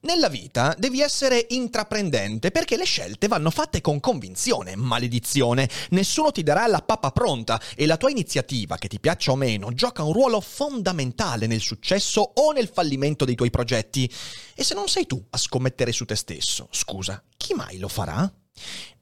Nella 0.00 0.28
vita 0.28 0.74
devi 0.78 1.00
essere 1.00 1.46
intraprendente 1.50 2.50
perché 2.50 2.76
le 2.76 2.84
scelte 2.84 3.26
vanno 3.26 3.50
fatte 3.50 3.80
con 3.80 3.98
convinzione, 3.98 4.76
maledizione. 4.76 5.68
Nessuno 5.90 6.30
ti 6.30 6.42
darà 6.42 6.66
la 6.66 6.80
pappa 6.80 7.10
pronta 7.10 7.60
e 7.74 7.86
la 7.86 7.96
tua 7.96 8.10
iniziativa, 8.10 8.76
che 8.76 8.86
ti 8.86 9.00
piaccia 9.00 9.32
o 9.32 9.36
meno, 9.36 9.72
gioca 9.72 10.04
un 10.04 10.12
ruolo 10.12 10.40
fondamentale 10.40 11.46
nel 11.46 11.60
successo 11.60 12.20
o 12.20 12.52
nel 12.52 12.70
fallimento 12.72 13.24
dei 13.24 13.34
tuoi 13.34 13.50
progetti. 13.50 14.08
E 14.54 14.62
se 14.62 14.74
non 14.74 14.86
sei 14.86 15.06
tu 15.06 15.20
a 15.30 15.38
scommettere 15.38 15.90
su 15.90 16.04
te 16.04 16.14
stesso, 16.14 16.68
scusa, 16.70 17.22
chi 17.36 17.54
mai 17.54 17.78
lo 17.78 17.88
farà? 17.88 18.32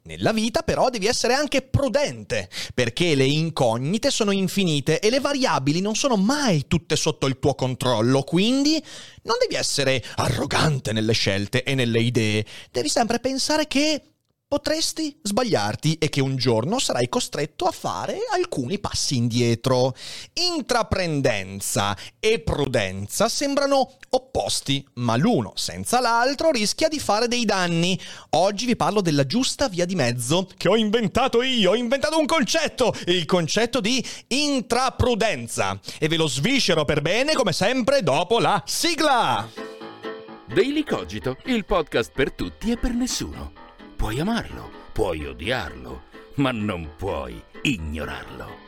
Nella 0.06 0.34
vita 0.34 0.60
però 0.60 0.90
devi 0.90 1.06
essere 1.06 1.32
anche 1.32 1.62
prudente, 1.62 2.50
perché 2.74 3.14
le 3.14 3.24
incognite 3.24 4.10
sono 4.10 4.32
infinite 4.32 5.00
e 5.00 5.08
le 5.08 5.18
variabili 5.18 5.80
non 5.80 5.94
sono 5.94 6.16
mai 6.16 6.66
tutte 6.68 6.94
sotto 6.94 7.26
il 7.26 7.38
tuo 7.38 7.54
controllo, 7.54 8.20
quindi 8.20 8.72
non 9.22 9.36
devi 9.40 9.54
essere 9.54 10.04
arrogante 10.16 10.92
nelle 10.92 11.14
scelte 11.14 11.62
e 11.62 11.74
nelle 11.74 12.00
idee, 12.00 12.44
devi 12.70 12.90
sempre 12.90 13.18
pensare 13.18 13.66
che 13.66 14.13
potresti 14.54 15.18
sbagliarti 15.20 15.94
e 15.98 16.08
che 16.08 16.20
un 16.20 16.36
giorno 16.36 16.78
sarai 16.78 17.08
costretto 17.08 17.64
a 17.64 17.72
fare 17.72 18.18
alcuni 18.32 18.78
passi 18.78 19.16
indietro. 19.16 19.96
Intraprendenza 20.34 21.96
e 22.20 22.38
prudenza 22.38 23.28
sembrano 23.28 23.96
opposti, 24.10 24.86
ma 24.94 25.16
l'uno 25.16 25.54
senza 25.56 25.98
l'altro 25.98 26.52
rischia 26.52 26.86
di 26.86 27.00
fare 27.00 27.26
dei 27.26 27.44
danni. 27.44 27.98
Oggi 28.30 28.66
vi 28.66 28.76
parlo 28.76 29.00
della 29.00 29.26
giusta 29.26 29.68
via 29.68 29.86
di 29.86 29.96
mezzo 29.96 30.48
che 30.56 30.68
ho 30.68 30.76
inventato 30.76 31.42
io, 31.42 31.72
ho 31.72 31.74
inventato 31.74 32.16
un 32.16 32.26
concetto, 32.26 32.94
il 33.06 33.24
concetto 33.24 33.80
di 33.80 34.06
intraprudenza. 34.28 35.80
E 35.98 36.06
ve 36.06 36.16
lo 36.16 36.28
sviscero 36.28 36.84
per 36.84 37.02
bene 37.02 37.32
come 37.32 37.52
sempre 37.52 38.04
dopo 38.04 38.38
la 38.38 38.62
sigla. 38.64 39.48
Daily 40.46 40.84
Cogito, 40.84 41.38
il 41.46 41.64
podcast 41.64 42.12
per 42.12 42.30
tutti 42.30 42.70
e 42.70 42.76
per 42.76 42.92
nessuno. 42.92 43.63
Puoi 43.96 44.20
amarlo, 44.20 44.70
puoi 44.92 45.24
odiarlo, 45.26 46.02
ma 46.36 46.50
non 46.50 46.90
puoi 46.96 47.42
ignorarlo. 47.62 48.63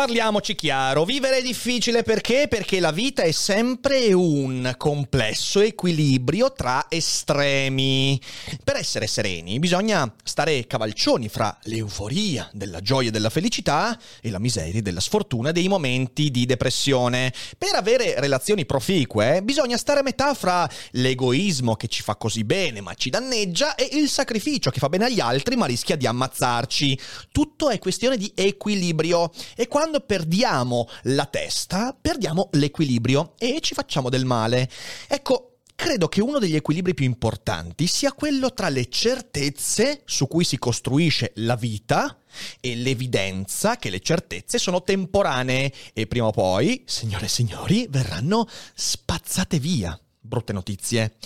Parliamoci 0.00 0.54
chiaro, 0.54 1.04
vivere 1.04 1.36
è 1.36 1.42
difficile 1.42 2.02
perché? 2.02 2.46
Perché 2.48 2.80
la 2.80 2.90
vita 2.90 3.20
è 3.20 3.32
sempre 3.32 4.14
un 4.14 4.72
complesso 4.78 5.60
equilibrio 5.60 6.54
tra 6.54 6.86
estremi. 6.88 8.18
Per 8.64 8.76
essere 8.76 9.06
sereni 9.06 9.58
bisogna 9.58 10.10
stare 10.24 10.66
cavalcioni 10.66 11.28
fra 11.28 11.54
l'euforia 11.64 12.48
della 12.54 12.80
gioia 12.80 13.08
e 13.08 13.10
della 13.10 13.28
felicità 13.28 14.00
e 14.22 14.30
la 14.30 14.38
miseria 14.38 14.80
della 14.80 15.00
sfortuna 15.00 15.52
dei 15.52 15.68
momenti 15.68 16.30
di 16.30 16.46
depressione. 16.46 17.30
Per 17.58 17.74
avere 17.74 18.18
relazioni 18.20 18.64
proficue 18.64 19.42
bisogna 19.42 19.76
stare 19.76 20.00
a 20.00 20.02
metà 20.02 20.32
fra 20.32 20.66
l'egoismo 20.92 21.76
che 21.76 21.88
ci 21.88 22.00
fa 22.00 22.16
così 22.16 22.42
bene 22.44 22.80
ma 22.80 22.94
ci 22.94 23.10
danneggia 23.10 23.74
e 23.74 23.86
il 23.92 24.08
sacrificio 24.08 24.70
che 24.70 24.78
fa 24.78 24.88
bene 24.88 25.04
agli 25.04 25.20
altri 25.20 25.56
ma 25.56 25.66
rischia 25.66 25.96
di 25.96 26.06
ammazzarci. 26.06 26.98
Tutto 27.30 27.68
è 27.68 27.78
questione 27.78 28.16
di 28.16 28.32
equilibrio 28.34 29.30
e 29.54 29.68
quando 29.68 29.88
quando 29.90 30.06
perdiamo 30.06 30.88
la 31.04 31.26
testa, 31.26 31.96
perdiamo 32.00 32.48
l'equilibrio 32.52 33.34
e 33.38 33.58
ci 33.60 33.74
facciamo 33.74 34.08
del 34.08 34.24
male. 34.24 34.70
Ecco, 35.08 35.56
credo 35.74 36.06
che 36.06 36.20
uno 36.20 36.38
degli 36.38 36.54
equilibri 36.54 36.94
più 36.94 37.06
importanti 37.06 37.88
sia 37.88 38.12
quello 38.12 38.54
tra 38.54 38.68
le 38.68 38.88
certezze 38.88 40.02
su 40.04 40.28
cui 40.28 40.44
si 40.44 40.58
costruisce 40.58 41.32
la 41.36 41.56
vita 41.56 42.16
e 42.60 42.76
l'evidenza 42.76 43.78
che 43.78 43.90
le 43.90 43.98
certezze 43.98 44.58
sono 44.58 44.84
temporanee 44.84 45.72
e 45.92 46.06
prima 46.06 46.26
o 46.26 46.30
poi, 46.30 46.84
signore 46.86 47.24
e 47.24 47.28
signori, 47.28 47.88
verranno 47.90 48.46
spazzate 48.72 49.58
via. 49.58 49.98
Brutte 50.20 50.52
notizie. 50.52 51.16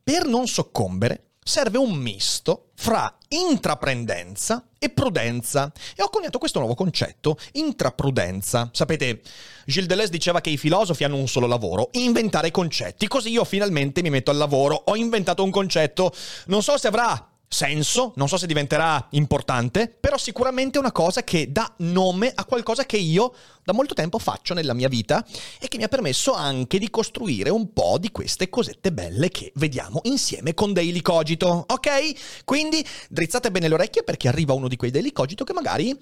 Per 0.00 0.26
non 0.26 0.46
soccombere, 0.46 1.30
serve 1.42 1.78
un 1.78 1.96
misto 1.96 2.70
fra 2.76 3.18
intraprendenza 3.30 4.64
e 4.82 4.88
prudenza. 4.88 5.70
E 5.94 6.02
ho 6.02 6.08
coniato 6.08 6.38
questo 6.38 6.58
nuovo 6.58 6.74
concetto, 6.74 7.38
intraprudenza. 7.52 8.68
Sapete, 8.72 9.20
Gilles 9.64 9.86
Deleuze 9.86 10.10
diceva 10.10 10.40
che 10.40 10.50
i 10.50 10.56
filosofi 10.56 11.04
hanno 11.04 11.16
un 11.16 11.28
solo 11.28 11.46
lavoro, 11.46 11.90
inventare 11.92 12.50
concetti. 12.50 13.06
Così 13.06 13.30
io 13.30 13.44
finalmente 13.44 14.02
mi 14.02 14.10
metto 14.10 14.32
al 14.32 14.38
lavoro, 14.38 14.74
ho 14.74 14.96
inventato 14.96 15.44
un 15.44 15.52
concetto. 15.52 16.12
Non 16.46 16.64
so 16.64 16.76
se 16.76 16.88
avrà 16.88 17.31
senso, 17.52 18.12
non 18.16 18.28
so 18.28 18.36
se 18.36 18.46
diventerà 18.46 19.06
importante, 19.10 19.88
però 19.88 20.16
sicuramente 20.16 20.78
è 20.78 20.80
una 20.80 20.92
cosa 20.92 21.22
che 21.22 21.52
dà 21.52 21.72
nome 21.78 22.32
a 22.34 22.44
qualcosa 22.44 22.84
che 22.84 22.96
io 22.96 23.34
da 23.62 23.72
molto 23.72 23.94
tempo 23.94 24.18
faccio 24.18 24.54
nella 24.54 24.74
mia 24.74 24.88
vita 24.88 25.24
e 25.60 25.68
che 25.68 25.76
mi 25.76 25.84
ha 25.84 25.88
permesso 25.88 26.32
anche 26.32 26.78
di 26.78 26.90
costruire 26.90 27.50
un 27.50 27.72
po' 27.72 27.98
di 27.98 28.10
queste 28.10 28.48
cosette 28.48 28.92
belle 28.92 29.28
che 29.28 29.52
vediamo 29.56 30.00
insieme 30.04 30.54
con 30.54 30.72
Daily 30.72 31.02
Cogito, 31.02 31.64
ok? 31.68 32.44
Quindi 32.44 32.84
drizzate 33.08 33.50
bene 33.50 33.68
le 33.68 33.74
orecchie 33.74 34.02
perché 34.02 34.28
arriva 34.28 34.54
uno 34.54 34.68
di 34.68 34.76
quei 34.76 34.90
Daily 34.90 35.12
Cogito 35.12 35.44
che 35.44 35.52
magari 35.52 35.96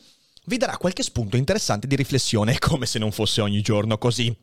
vi 0.46 0.56
darà 0.56 0.76
qualche 0.76 1.02
spunto 1.02 1.36
interessante 1.36 1.86
di 1.86 1.96
riflessione, 1.96 2.58
come 2.60 2.86
se 2.86 2.98
non 2.98 3.10
fosse 3.12 3.40
ogni 3.40 3.60
giorno 3.60 3.98
così. 3.98 4.34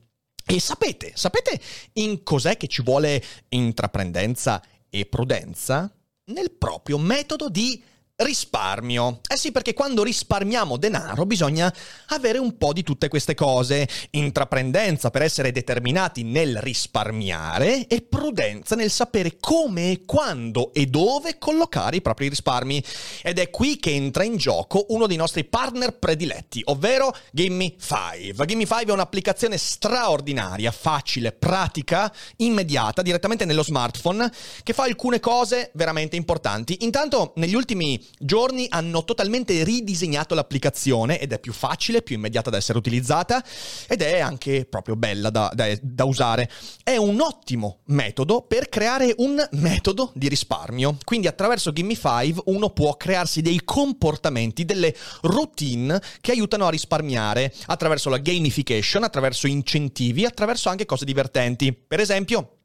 E 0.50 0.60
sapete, 0.60 1.12
sapete 1.16 1.60
in 1.94 2.24
cos'è 2.24 2.56
che 2.56 2.68
ci 2.68 2.82
vuole 2.82 3.24
intraprendenza 3.50 4.62
e 4.90 5.06
prudenza? 5.06 5.92
Nel 6.28 6.52
proprio 6.52 6.98
metodo 6.98 7.50
di 7.50 7.82
risparmio. 8.18 9.20
Eh 9.28 9.38
sì, 9.38 9.52
perché 9.52 9.74
quando 9.74 10.02
risparmiamo 10.02 10.78
denaro 10.78 11.26
bisogna 11.26 11.72
avere 12.08 12.40
un 12.40 12.58
po' 12.58 12.74
di 12.74 12.82
tutte 12.82 13.10
queste 13.10 13.36
cose. 13.36 13.88
Intraprendenza 14.12 15.12
per 15.12 15.22
essere 15.22 15.52
determinati 15.52 16.24
nel 16.24 16.58
risparmiare 16.58 17.86
e 17.88 18.02
prudenza 18.02 18.76
nel 18.76 18.90
sapere 18.90 19.38
come, 19.40 20.02
quando 20.06 20.74
e 20.74 20.88
dove 20.88 21.38
collocare 21.38 21.98
i 21.98 22.02
propri 22.02 22.30
risparmi. 22.30 22.84
Ed 23.22 23.38
è 23.38 23.52
qui 23.52 23.78
che 23.78 23.92
entra 23.92 24.24
in 24.24 24.38
gioco 24.38 24.86
uno 24.90 25.06
dei 25.06 25.18
nostri 25.18 25.44
partner 25.46 25.98
prediletti, 25.98 26.62
ovvero 26.66 27.16
Gimme 27.32 27.76
5. 27.80 28.46
Gimme 28.46 28.66
5 28.66 28.86
è 28.86 28.92
un'applicazione 28.92 29.58
straordinaria, 29.58 30.72
facile, 30.72 31.34
pratica, 31.34 32.12
immediata, 32.38 33.04
direttamente 33.04 33.46
nello 33.46 33.64
smartphone, 33.64 34.32
che 34.64 34.74
fa 34.74 34.84
alcune 34.84 35.20
cose 35.20 35.70
veramente 35.76 36.16
importanti. 36.16 36.78
Intanto, 36.82 37.34
negli 37.36 37.54
ultimi 37.54 38.06
giorni 38.20 38.66
hanno 38.70 39.04
totalmente 39.04 39.64
ridisegnato 39.64 40.36
l'applicazione 40.36 41.20
ed 41.20 41.34
è 41.34 41.40
più 41.40 41.54
facile, 41.54 42.02
più 42.02 42.16
immediata 42.16 42.50
da 42.50 42.58
essere 42.58 42.78
utilizzata 42.78 43.44
ed 43.88 44.02
è 44.02 44.20
anche 44.20 44.66
proprio 44.66 44.96
bella 44.96 45.30
da, 45.30 45.52
da, 45.54 45.68
da 45.82 46.04
usare. 46.06 46.50
È 46.84 46.96
un 46.96 47.20
ottimo 47.22 47.80
metodo 47.86 48.42
per 48.42 48.70
creare 48.70 49.14
un 49.18 49.46
metodo 49.52 50.12
di 50.14 50.28
risparmio. 50.28 50.98
Quindi 51.04 51.28
attraverso 51.28 51.72
Gimme 51.74 51.96
5 51.96 52.44
uno 52.46 52.70
può 52.70 52.96
crearsi 52.96 53.42
dei 53.42 53.62
comportamenti, 53.64 54.66
delle 54.66 54.96
routine 55.22 56.02
che 56.22 56.32
aiutano 56.32 56.68
a 56.68 56.70
risparmiare 56.70 57.54
attraverso 57.68 58.10
la 58.10 58.18
gamification, 58.18 59.04
attraverso 59.04 59.48
incentivi, 59.48 60.26
attraverso 60.26 60.70
anche 60.70 60.86
cose 60.86 61.06
divertenti. 61.06 61.74
Per 61.74 62.00
esempio, 62.00 62.57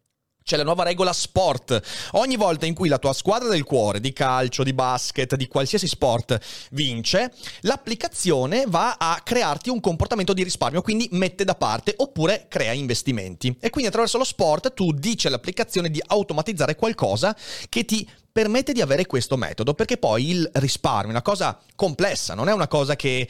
c'è 0.42 0.56
la 0.56 0.62
nuova 0.64 0.84
regola 0.84 1.12
sport. 1.12 1.80
Ogni 2.12 2.36
volta 2.36 2.66
in 2.66 2.74
cui 2.74 2.88
la 2.88 2.98
tua 2.98 3.12
squadra 3.12 3.48
del 3.48 3.64
cuore, 3.64 4.00
di 4.00 4.12
calcio, 4.12 4.62
di 4.62 4.72
basket, 4.72 5.36
di 5.36 5.48
qualsiasi 5.48 5.86
sport, 5.86 6.38
vince, 6.70 7.32
l'applicazione 7.60 8.64
va 8.66 8.96
a 8.98 9.20
crearti 9.22 9.70
un 9.70 9.80
comportamento 9.80 10.32
di 10.32 10.42
risparmio, 10.42 10.82
quindi 10.82 11.08
mette 11.12 11.44
da 11.44 11.54
parte 11.54 11.94
oppure 11.96 12.46
crea 12.48 12.72
investimenti. 12.72 13.56
E 13.60 13.70
quindi 13.70 13.88
attraverso 13.88 14.18
lo 14.18 14.24
sport 14.24 14.74
tu 14.74 14.92
dici 14.92 15.26
all'applicazione 15.26 15.90
di 15.90 16.02
automatizzare 16.04 16.76
qualcosa 16.76 17.36
che 17.68 17.84
ti 17.84 18.08
permette 18.32 18.72
di 18.72 18.80
avere 18.80 19.06
questo 19.06 19.36
metodo, 19.36 19.74
perché 19.74 19.98
poi 19.98 20.30
il 20.30 20.50
risparmio 20.54 21.08
è 21.08 21.10
una 21.10 21.22
cosa 21.22 21.58
complessa, 21.76 22.34
non 22.34 22.48
è 22.48 22.52
una 22.52 22.66
cosa 22.66 22.96
che 22.96 23.28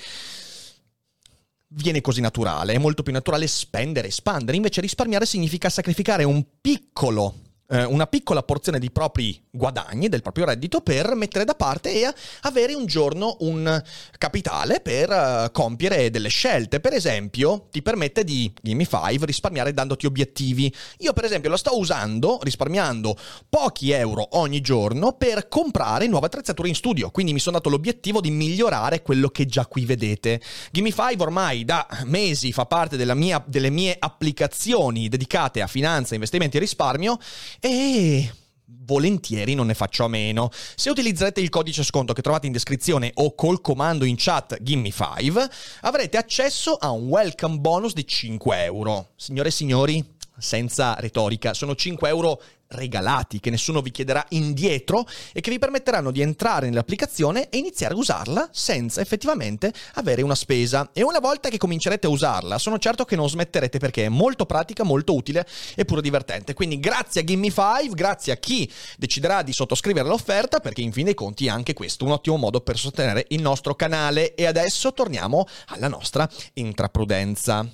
viene 1.75 2.01
così 2.01 2.21
naturale, 2.21 2.75
è 2.75 2.79
molto 2.79 3.03
più 3.03 3.13
naturale 3.13 3.47
spendere, 3.47 4.09
espandere, 4.09 4.57
invece 4.57 4.81
risparmiare 4.81 5.27
significa 5.27 5.69
sacrificare 5.69 6.25
un 6.25 6.45
piccolo 6.61 7.35
eh, 7.73 7.85
una 7.85 8.07
piccola 8.07 8.43
porzione 8.43 8.79
dei 8.79 8.91
propri 8.91 9.41
guadagni, 9.51 10.09
del 10.09 10.21
proprio 10.21 10.45
reddito, 10.45 10.83
per 10.83 11.15
mettere 11.15 11.45
da 11.45 11.55
parte 11.55 12.03
e 12.03 12.13
avere 12.43 12.75
un 12.75 12.85
giorno 12.87 13.37
un 13.41 13.83
capitale 14.19 14.81
per 14.81 15.11
uh, 15.11 15.51
compiere 15.53 16.11
delle 16.11 16.29
scelte. 16.29 16.81
Per 16.81 16.93
esempio, 16.93 17.69
ti 17.71 17.81
permette 17.81 18.25
di, 18.25 18.53
dimmi 18.61 18.87
5, 18.87 19.25
risparmiare 19.25 19.73
dandoti 19.73 20.07
obiettivi. 20.07 20.73
Io 20.99 21.13
per 21.13 21.25
esempio 21.25 21.49
lo 21.49 21.57
sto 21.57 21.79
usando, 21.79 22.39
risparmiando 22.43 23.17
pochi 23.49 23.91
euro 23.91 24.37
ogni 24.39 24.61
giorno 24.61 25.13
per 25.13 25.49
comprare 25.49 26.07
nuove 26.07 26.27
attrezzature 26.27 26.69
in 26.69 26.75
studio. 26.75 27.11
Quindi 27.11 27.33
mi 27.33 27.39
sono 27.39 27.57
dato 27.57 27.71
l'obiettivo 27.71 28.21
di 28.21 28.31
migliorare 28.31 29.03
quello 29.03 29.29
che 29.29 29.47
già 29.47 29.67
qui 29.67 29.87
vedete. 29.87 30.41
Gimme 30.71 30.91
5 30.91 31.17
ormai 31.19 31.65
da 31.65 31.87
mesi 32.05 32.53
fa 32.53 32.67
parte 32.67 32.97
mia, 33.15 33.43
delle 33.47 33.71
mie 33.71 33.97
applicazioni 33.99 35.09
dedicate 35.09 35.63
a 35.63 35.67
finanza, 35.67 36.15
investimenti 36.15 36.59
e 36.59 36.61
risparmio 36.61 37.19
e 37.65 38.29
volentieri 38.65 39.55
non 39.55 39.67
ne 39.67 39.75
faccio 39.75 40.05
a 40.05 40.09
meno. 40.09 40.51
Se 40.75 40.91
utilizzerete 40.91 41.41
il 41.41 41.49
codice 41.49 41.85
sconto 41.85 42.13
che 42.13 42.21
trovate 42.21 42.47
in 42.47 42.53
descrizione 42.53 43.13
o 43.15 43.37
col 43.37 43.61
comando 43.61 44.05
in 44.05 44.17
chat 44.19 44.61
Gimme5, 44.61 45.49
avrete 45.83 46.17
accesso 46.17 46.75
a 46.75 46.91
un 46.91 47.07
welcome 47.07 47.59
bonus 47.59 47.93
di 47.93 48.05
5 48.05 48.65
euro. 48.65 49.11
Signore 49.15 49.49
e 49.49 49.53
signori, 49.53 50.05
senza 50.37 50.97
retorica, 50.99 51.55
sono 51.55 51.77
5 51.77 52.09
euro 52.09 52.43
regalati 52.73 53.41
che 53.41 53.51
nessuno 53.51 53.81
vi 53.81 53.91
chiederà 53.91 54.25
indietro 54.31 55.07
e 55.33 55.41
che 55.41 55.51
vi 55.51 55.59
permetteranno 55.59 56.11
di 56.11 56.21
entrare 56.21 56.69
nell'applicazione 56.69 57.49
e 57.49 57.59
iniziare 57.59 57.95
a 57.95 57.97
usarla 57.97 58.49
senza 58.53 59.01
effettivamente 59.01 59.73
avere 59.95 60.23
una 60.23 60.35
spesa. 60.35 60.91
E 60.93 61.03
una 61.03 61.21
volta 61.21 61.49
che 61.49 61.59
comincerete 61.59 62.07
a 62.07 62.11
usarla, 62.11 62.59
sono 62.59 62.79
certo 62.79 63.05
che 63.05 63.17
non 63.17 63.29
smetterete 63.29 63.79
perché 63.79 64.07
è 64.07 64.09
molto 64.09 64.47
pratica, 64.47 64.83
molto 64.83 65.15
utile 65.15 65.47
e 65.75 65.85
pure 65.85 66.01
divertente. 66.01 66.55
Quindi 66.55 66.81
grazie 66.81 67.21
a 67.21 67.25
Gimme5, 67.25 67.91
grazie 67.93 68.33
a 68.33 68.37
chi 68.37 68.71
deciderà 68.97 69.43
di 69.43 69.53
sottoscrivere 69.53 70.09
l'offerta 70.09 70.61
perché 70.61 70.81
in 70.81 70.93
fin 70.93 71.05
dei 71.05 71.15
conti 71.15 71.49
anche 71.49 71.75
questo 71.75 72.05
è 72.05 72.07
un 72.09 72.15
ottimo 72.15 72.37
modo 72.37 72.61
per 72.61 72.79
sostenere 72.79 73.27
il 73.29 73.43
nostro 73.43 73.75
canale. 73.75 74.35
E 74.35 74.47
adesso 74.47 74.93
torniamo 74.93 75.47
alla 75.67 75.89
nostra 75.89 76.29
intraprudenza. 76.55 77.67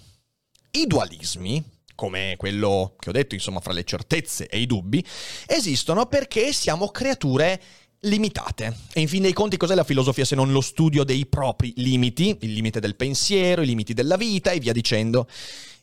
I 0.71 0.87
dualismi 0.87 1.78
come 1.99 2.37
quello 2.37 2.95
che 2.97 3.09
ho 3.09 3.13
detto, 3.13 3.35
insomma, 3.35 3.59
fra 3.59 3.73
le 3.73 3.83
certezze 3.83 4.47
e 4.47 4.61
i 4.61 4.67
dubbi, 4.67 5.05
esistono 5.49 6.07
perché 6.07 6.53
siamo 6.53 6.91
creature 6.91 7.61
limitate. 8.03 8.73
E 8.93 9.01
in 9.01 9.09
fin 9.09 9.23
dei 9.23 9.33
conti 9.33 9.57
cos'è 9.57 9.75
la 9.75 9.83
filosofia 9.83 10.25
se 10.25 10.37
non 10.37 10.53
lo 10.53 10.61
studio 10.61 11.03
dei 11.03 11.27
propri 11.27 11.73
limiti, 11.79 12.37
il 12.43 12.53
limite 12.53 12.79
del 12.79 12.95
pensiero, 12.95 13.63
i 13.63 13.67
limiti 13.67 13.95
della 13.95 14.17
vita 14.17 14.53
e 14.53 14.61
via 14.61 14.73
dicendo. 14.73 15.27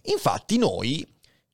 Infatti 0.04 0.58
noi 0.58 1.06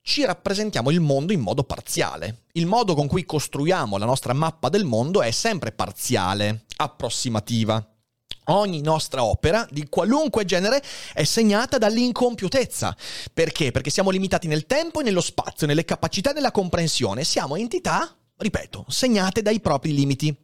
ci 0.03 0.23
rappresentiamo 0.25 0.91
il 0.91 0.99
mondo 0.99 1.33
in 1.33 1.39
modo 1.39 1.63
parziale. 1.63 2.43
Il 2.51 2.67
modo 2.67 2.93
con 2.93 3.07
cui 3.07 3.25
costruiamo 3.25 3.97
la 3.97 4.05
nostra 4.05 4.33
mappa 4.33 4.69
del 4.69 4.85
mondo 4.85 5.23
è 5.23 5.31
sempre 5.31 5.71
parziale, 5.71 6.65
approssimativa. 6.75 7.83
Ogni 8.45 8.81
nostra 8.81 9.23
opera, 9.23 9.67
di 9.69 9.87
qualunque 9.87 10.45
genere, 10.45 10.81
è 11.13 11.23
segnata 11.23 11.77
dall'incompiutezza. 11.77 12.95
Perché? 13.33 13.71
Perché 13.71 13.91
siamo 13.91 14.09
limitati 14.09 14.47
nel 14.47 14.65
tempo 14.65 14.99
e 14.99 15.03
nello 15.03 15.21
spazio, 15.21 15.67
nelle 15.67 15.85
capacità 15.85 16.31
e 16.31 16.33
nella 16.33 16.51
comprensione. 16.51 17.23
Siamo 17.23 17.55
entità, 17.55 18.15
ripeto, 18.37 18.85
segnate 18.87 19.41
dai 19.41 19.59
propri 19.59 19.93
limiti. 19.93 20.35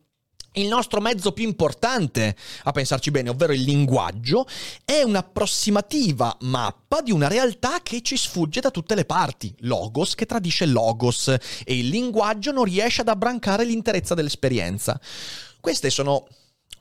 Il 0.54 0.68
nostro 0.68 1.02
mezzo 1.02 1.34
più 1.34 1.44
importante, 1.44 2.36
a 2.64 2.72
pensarci 2.72 3.12
bene, 3.12 3.30
ovvero 3.30 3.54
il 3.54 3.62
linguaggio, 3.62 4.48
è 4.86 5.04
un'approssimativa 5.04 6.36
mappa 6.42 7.02
di 7.02 7.12
una 7.12 7.28
realtà 7.28 7.82
che 7.84 8.02
ci 8.02 8.18
sfugge 8.18 8.60
da 8.60 8.72
tutte 8.72 8.96
le 8.96 9.06
parti, 9.06 9.54
logos 9.60 10.16
che 10.16 10.26
tradisce 10.26 10.66
logos, 10.66 11.28
e 11.28 11.78
il 11.78 11.90
linguaggio 11.90 12.52
non 12.52 12.64
riesce 12.64 13.02
ad 13.02 13.08
abbrancare 13.08 13.66
l'interezza 13.66 14.16
dell'esperienza. 14.16 15.00
Queste 15.60 15.92
sono 15.92 16.26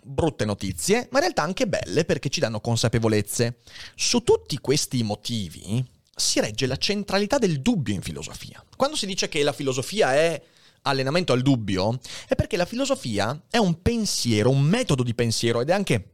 brutte 0.03 0.45
notizie, 0.45 1.09
ma 1.11 1.19
in 1.19 1.25
realtà 1.25 1.43
anche 1.43 1.67
belle 1.67 2.05
perché 2.05 2.29
ci 2.29 2.41
danno 2.41 2.61
consapevolezze. 2.61 3.59
Su 3.95 4.21
tutti 4.21 4.59
questi 4.59 5.03
motivi 5.03 5.85
si 6.15 6.41
regge 6.41 6.67
la 6.67 6.77
centralità 6.77 7.39
del 7.39 7.61
dubbio 7.61 7.95
in 7.95 8.03
filosofia. 8.03 8.65
Quando 8.77 8.97
si 8.97 9.07
dice 9.07 9.29
che 9.29 9.43
la 9.43 9.53
filosofia 9.53 10.15
è 10.15 10.43
allenamento 10.83 11.33
al 11.33 11.43
dubbio, 11.43 11.99
è 12.29 12.35
perché 12.35 12.57
la 12.57 12.65
filosofia 12.65 13.45
è 13.51 13.59
un 13.59 13.83
pensiero, 13.83 14.51
un 14.51 14.63
metodo 14.63 15.03
di 15.03 15.15
pensiero 15.15 15.61
ed 15.61 15.71
è 15.71 15.73
anche 15.73 16.13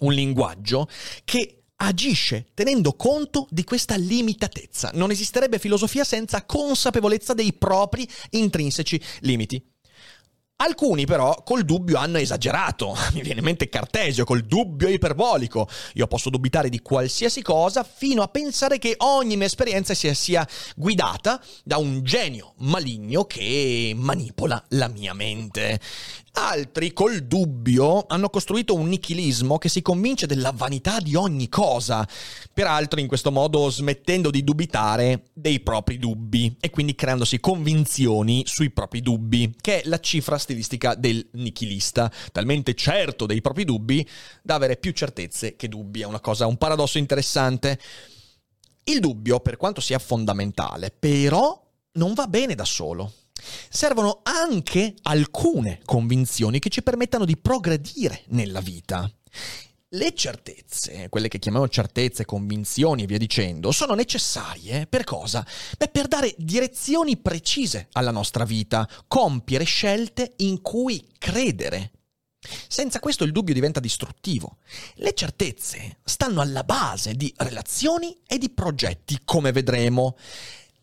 un 0.00 0.12
linguaggio 0.12 0.88
che 1.24 1.62
agisce 1.80 2.48
tenendo 2.54 2.94
conto 2.94 3.46
di 3.50 3.64
questa 3.64 3.96
limitatezza. 3.96 4.90
Non 4.94 5.10
esisterebbe 5.10 5.58
filosofia 5.58 6.04
senza 6.04 6.44
consapevolezza 6.44 7.34
dei 7.34 7.52
propri 7.52 8.08
intrinseci 8.30 9.00
limiti. 9.20 9.64
Alcuni 10.60 11.06
però 11.06 11.40
col 11.44 11.64
dubbio 11.64 11.98
hanno 11.98 12.18
esagerato, 12.18 12.96
mi 13.14 13.22
viene 13.22 13.38
in 13.38 13.44
mente 13.44 13.68
Cartesio 13.68 14.24
col 14.24 14.44
dubbio 14.44 14.88
iperbolico, 14.88 15.68
io 15.94 16.08
posso 16.08 16.30
dubitare 16.30 16.68
di 16.68 16.82
qualsiasi 16.82 17.42
cosa 17.42 17.84
fino 17.84 18.22
a 18.22 18.26
pensare 18.26 18.78
che 18.78 18.96
ogni 18.98 19.36
mia 19.36 19.46
esperienza 19.46 19.94
sia, 19.94 20.14
sia 20.14 20.44
guidata 20.74 21.40
da 21.62 21.76
un 21.76 22.02
genio 22.02 22.54
maligno 22.56 23.24
che 23.24 23.92
manipola 23.94 24.60
la 24.70 24.88
mia 24.88 25.14
mente. 25.14 25.78
Altri, 26.40 26.92
col 26.92 27.24
dubbio, 27.24 28.04
hanno 28.06 28.30
costruito 28.30 28.72
un 28.74 28.86
nichilismo 28.86 29.58
che 29.58 29.68
si 29.68 29.82
convince 29.82 30.26
della 30.26 30.52
vanità 30.52 31.00
di 31.00 31.16
ogni 31.16 31.48
cosa, 31.48 32.06
peraltro 32.54 33.00
in 33.00 33.08
questo 33.08 33.32
modo 33.32 33.68
smettendo 33.70 34.30
di 34.30 34.44
dubitare 34.44 35.24
dei 35.32 35.58
propri 35.58 35.98
dubbi 35.98 36.56
e 36.60 36.70
quindi 36.70 36.94
creandosi 36.94 37.40
convinzioni 37.40 38.44
sui 38.46 38.70
propri 38.70 39.02
dubbi, 39.02 39.52
che 39.60 39.82
è 39.82 39.88
la 39.88 39.98
cifra 39.98 40.38
stilistica 40.38 40.94
del 40.94 41.28
nichilista, 41.32 42.10
talmente 42.30 42.74
certo 42.74 43.26
dei 43.26 43.40
propri 43.40 43.64
dubbi 43.64 44.08
da 44.40 44.54
avere 44.54 44.76
più 44.76 44.92
certezze 44.92 45.56
che 45.56 45.68
dubbi, 45.68 46.02
è 46.02 46.06
una 46.06 46.20
cosa, 46.20 46.46
un 46.46 46.56
paradosso 46.56 46.98
interessante. 46.98 47.80
Il 48.84 49.00
dubbio, 49.00 49.40
per 49.40 49.56
quanto 49.56 49.80
sia 49.80 49.98
fondamentale, 49.98 50.94
però 50.96 51.60
non 51.94 52.14
va 52.14 52.28
bene 52.28 52.54
da 52.54 52.64
solo. 52.64 53.12
Servono 53.68 54.20
anche 54.22 54.94
alcune 55.02 55.80
convinzioni 55.84 56.58
che 56.58 56.68
ci 56.68 56.82
permettano 56.82 57.24
di 57.24 57.36
progredire 57.36 58.22
nella 58.28 58.60
vita. 58.60 59.10
Le 59.92 60.12
certezze, 60.12 61.08
quelle 61.08 61.28
che 61.28 61.38
chiamiamo 61.38 61.66
certezze, 61.66 62.26
convinzioni 62.26 63.04
e 63.04 63.06
via 63.06 63.16
dicendo, 63.16 63.72
sono 63.72 63.94
necessarie 63.94 64.86
per 64.86 65.04
cosa? 65.04 65.46
Beh, 65.78 65.88
per 65.88 66.08
dare 66.08 66.34
direzioni 66.36 67.16
precise 67.16 67.88
alla 67.92 68.10
nostra 68.10 68.44
vita, 68.44 68.86
compiere 69.06 69.64
scelte 69.64 70.34
in 70.38 70.60
cui 70.60 71.08
credere. 71.16 71.92
Senza 72.68 73.00
questo 73.00 73.24
il 73.24 73.32
dubbio 73.32 73.54
diventa 73.54 73.80
distruttivo. 73.80 74.58
Le 74.96 75.14
certezze 75.14 75.98
stanno 76.04 76.42
alla 76.42 76.64
base 76.64 77.14
di 77.14 77.32
relazioni 77.38 78.14
e 78.26 78.36
di 78.36 78.50
progetti, 78.50 79.20
come 79.24 79.52
vedremo. 79.52 80.16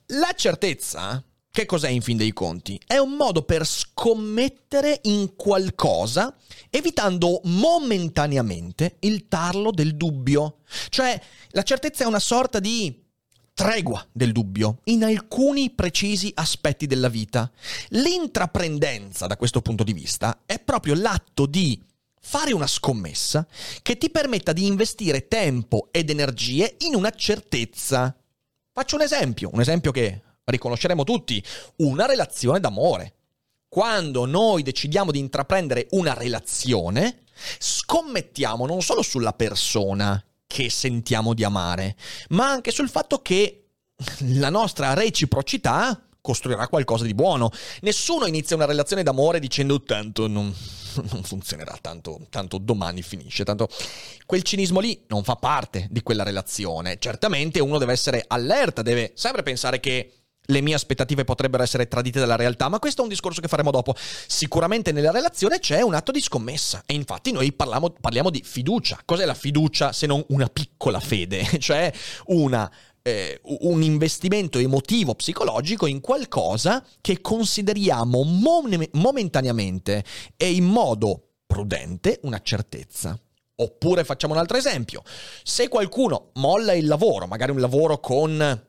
La 0.08 0.32
certezza 0.36 1.24
che 1.56 1.66
cos'è 1.66 1.88
in 1.88 2.02
fin 2.02 2.18
dei 2.18 2.34
conti? 2.34 2.78
È 2.86 2.98
un 2.98 3.14
modo 3.14 3.44
per 3.44 3.66
scommettere 3.66 5.00
in 5.04 5.38
qualcosa 5.38 6.36
evitando 6.70 7.40
momentaneamente 7.46 8.98
il 9.00 9.30
tarlo 9.30 9.72
del 9.72 9.96
dubbio. 9.96 10.58
Cioè, 10.90 11.18
la 11.52 11.64
certezza 11.64 12.04
è 12.04 12.08
una 12.08 12.20
sorta 12.20 12.60
di 12.60 13.02
tregua 13.54 14.06
del 14.12 14.34
dubbio 14.34 14.80
in 14.86 15.06
alcuni 15.06 15.70
precisi 15.70 16.30
aspetti 16.36 16.88
della 16.88 17.08
vita. 17.08 17.50
L'intraprendenza, 17.92 19.26
da 19.26 19.38
questo 19.38 19.62
punto 19.62 19.86
di 19.86 19.94
vista, 19.94 20.42
è 20.46 20.60
proprio 20.60 20.94
l'atto 20.94 21.46
di 21.46 21.82
fare 22.20 22.52
una 22.52 22.68
scommessa 22.68 23.48
che 23.82 23.98
ti 23.98 24.10
permetta 24.10 24.52
di 24.52 24.66
investire 24.66 25.30
tempo 25.30 25.88
ed 25.92 26.10
energie 26.10 26.76
in 26.80 26.96
una 26.96 27.12
certezza. 27.12 28.14
Faccio 28.74 28.98
un 28.98 29.04
esempio, 29.04 29.50
un 29.54 29.62
esempio 29.62 29.92
che 29.92 30.22
riconosceremo 30.46 31.04
tutti, 31.04 31.44
una 31.78 32.06
relazione 32.06 32.60
d'amore. 32.60 33.14
Quando 33.68 34.26
noi 34.26 34.64
decidiamo 34.64 35.12
di 35.12 35.20
intraprendere 35.20 35.88
una 35.92 36.14
relazione, 36.14 37.24
scommettiamo 37.60 38.66
non 38.66 38.82
solo 38.82 39.02
sulla 39.02 39.34
persona 39.34 40.24
che 40.48 40.70
sentiamo 40.70 41.34
di 41.34 41.44
amare, 41.44 41.96
ma 42.30 42.50
anche 42.50 42.72
sul 42.72 42.90
fatto 42.90 43.22
che 43.22 43.66
la 44.20 44.50
nostra 44.50 44.94
reciprocità 44.94 46.00
costruirà 46.22 46.68
qualcosa 46.68 47.04
di 47.04 47.14
buono. 47.14 47.52
Nessuno 47.82 48.26
inizia 48.26 48.56
una 48.56 48.66
relazione 48.66 49.04
d'amore 49.04 49.40
dicendo 49.40 49.84
tanto 49.84 50.28
non, 50.28 50.54
non 51.12 51.24
funzionerà, 51.24 51.78
tanto, 51.82 52.28
tanto 52.30 52.58
domani 52.58 53.02
finisce, 53.02 53.44
tanto 53.44 53.68
quel 54.26 54.44
cinismo 54.44 54.80
lì 54.80 55.04
non 55.08 55.24
fa 55.24 55.36
parte 55.36 55.88
di 55.92 56.02
quella 56.02 56.24
relazione. 56.24 56.98
Certamente 56.98 57.60
uno 57.60 57.78
deve 57.78 57.94
essere 57.94 58.24
allerta, 58.26 58.82
deve 58.82 59.12
sempre 59.16 59.44
pensare 59.44 59.80
che 59.80 60.12
le 60.46 60.62
mie 60.62 60.74
aspettative 60.74 61.24
potrebbero 61.24 61.64
essere 61.64 61.88
tradite 61.88 62.20
dalla 62.20 62.36
realtà, 62.36 62.70
ma 62.70 62.80
questo 62.80 63.02
è 63.02 63.04
un 63.04 63.10
discorso 63.10 63.42
che 63.42 63.48
faremo 63.48 63.72
dopo. 63.72 63.96
Sicuramente 63.96 64.92
nella 64.92 65.12
relazione 65.12 65.60
c'è 65.60 65.82
un 65.82 65.94
atto 65.94 66.12
di 66.12 66.22
scommessa 66.22 66.84
e 66.86 66.94
infatti 66.94 67.32
noi 67.32 67.52
parliamo, 67.54 67.90
parliamo 68.00 68.30
di 68.30 68.42
fiducia. 68.44 69.00
Cos'è 69.06 69.26
la 69.26 69.34
fiducia 69.34 69.92
se 69.92 70.08
non 70.08 70.24
una 70.30 70.48
piccola 70.48 71.00
fede? 71.00 71.44
Cioè 71.66 71.92
una 72.26 72.72
eh, 73.08 73.40
un 73.44 73.84
investimento 73.84 74.58
emotivo, 74.58 75.14
psicologico 75.14 75.86
in 75.86 76.02
qualcosa 76.02 76.84
che 77.02 77.22
consideriamo 77.22 78.24
mom- 78.24 78.90
momentaneamente 78.94 80.04
e 80.36 80.52
in 80.52 80.66
modo 80.66 81.34
prudente 81.46 82.20
una 82.24 82.42
certezza. 82.42 83.20
Oppure 83.58 84.04
facciamo 84.04 84.34
un 84.34 84.40
altro 84.40 84.58
esempio. 84.58 85.04
Se 85.44 85.68
qualcuno 85.70 86.32
molla 86.34 86.74
il 86.74 86.88
lavoro, 86.88 87.28
magari 87.28 87.52
un 87.52 87.60
lavoro 87.60 88.00
con 88.00 88.68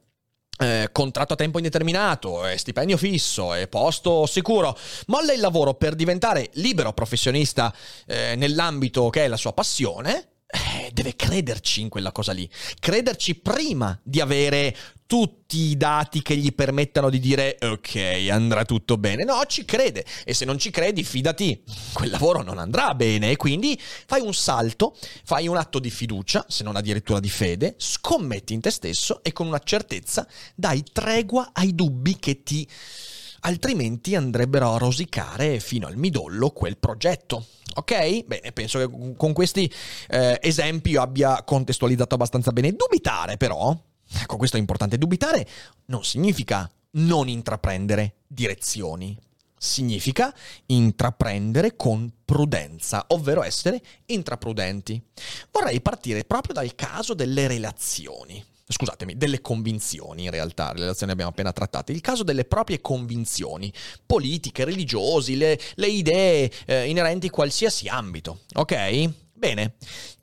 eh, 0.59 0.89
contratto 0.93 1.35
a 1.35 1.37
tempo 1.37 1.59
indeterminato, 1.59 2.47
eh, 2.47 2.57
stipendio 2.57 2.97
fisso 2.97 3.55
e 3.55 3.69
posto 3.69 4.27
sicuro, 4.27 4.77
molla 5.07 5.33
il 5.33 5.41
lavoro 5.41 5.75
per 5.75 5.95
diventare 5.95 6.51
libero 6.55 6.93
professionista 6.93 7.75
eh, 8.07 8.35
nell'ambito 8.37 9.11
che 9.11 9.25
è 9.25 9.29
la 9.29 9.37
sua 9.37 9.53
passione, 9.53 10.29
eh, 10.47 10.91
deve 10.93 11.17
crederci 11.17 11.81
in 11.81 11.89
quella 11.89 12.13
cosa 12.13 12.33
lì, 12.33 12.49
crederci 12.79 13.35
prima 13.35 13.99
di 14.03 14.21
avere 14.21 14.75
tutti 15.07 15.59
i 15.59 15.77
dati 15.77 16.21
che 16.21 16.37
gli 16.37 16.53
permettano 16.53 17.11
di 17.11 17.21
dire 17.21 17.57
ok, 17.61 18.29
andrà 18.31 18.65
tutto 18.65 18.99
bene. 18.99 19.25
No, 19.25 19.43
ci 19.47 19.65
crede 19.65 20.05
e 20.25 20.35
se 20.35 20.45
non 20.45 20.59
ci 20.59 20.71
credi, 20.71 21.05
fidati, 21.05 21.63
quel 21.93 22.11
lavoro 22.11 22.43
non 22.43 22.59
andrà 22.59 22.95
bene 22.95 23.31
e 23.31 23.37
quindi 23.37 23.81
fai 23.81 24.21
un 24.21 24.35
salto, 24.35 24.97
fai 25.25 25.47
un 25.47 25.57
atto 25.57 25.79
di 25.79 25.91
fiducia, 25.91 26.45
se 26.49 26.65
non 26.65 26.77
addirittura 26.77 27.21
di 27.21 27.31
fede, 27.31 27.75
scommetti 27.79 28.53
in 28.53 28.61
te 28.61 28.71
stesso 28.71 29.23
e 29.23 29.33
con 29.33 29.47
una 29.47 29.61
certezza 29.61 30.27
dai 30.55 30.83
tregua 30.93 31.51
ai 31.53 31.75
dubbi 31.75 32.19
che 32.19 32.43
ti 32.43 32.69
altrimenti 33.41 34.17
andrebbero 34.17 34.75
a 34.75 34.79
rosicare 34.79 35.61
fino 35.61 35.87
al 35.87 35.97
midollo 35.97 36.51
quel 36.51 36.77
progetto. 36.79 37.47
Ok? 37.75 38.25
Bene, 38.25 38.53
penso 38.53 38.79
che 38.79 39.15
con 39.17 39.33
questi 39.33 39.73
eh, 40.09 40.39
esempi 40.43 40.91
io 40.91 41.03
abbia 41.03 41.43
contestualizzato 41.45 42.15
abbastanza 42.15 42.51
bene. 42.51 42.73
Dubitare 42.73 43.37
però, 43.37 43.77
ecco 44.13 44.37
questo 44.37 44.57
è 44.57 44.61
importante, 44.61 44.99
dubitare 44.99 45.47
non 45.87 46.05
significa 46.05 46.71
non 46.93 47.29
intraprendere 47.29 48.17
direzioni. 48.27 49.17
Significa 49.59 50.35
intraprendere 50.67 51.77
con 51.77 52.13
prudenza, 52.25 53.07
ovvero 53.09 53.43
essere 53.43 53.81
intraprudenti. 54.05 55.03
Vorrei 55.51 55.81
partire 55.81 56.25
proprio 56.25 56.53
dal 56.53 56.75
caso 56.75 57.15
delle 57.15 57.49
relazioni 57.49 58.45
scusatemi, 58.69 59.17
delle 59.17 59.41
convinzioni 59.41 60.25
in 60.25 60.31
realtà, 60.31 60.73
le 60.73 60.81
relazioni 60.81 61.13
abbiamo 61.13 61.31
appena 61.31 61.53
trattate, 61.53 61.93
il 61.93 62.01
caso 62.01 62.25
delle 62.25 62.45
proprie 62.45 62.81
convinzioni 62.81 63.73
politiche, 64.05 64.65
religiosi, 64.65 65.37
le, 65.37 65.59
le 65.75 65.87
idee 65.87 66.51
eh, 66.67 66.89
inerenti 66.89 67.29
a 67.29 67.31
qualsiasi 67.31 67.87
ambito, 67.87 68.41
ok? 68.55 69.11
Bene, 69.33 69.75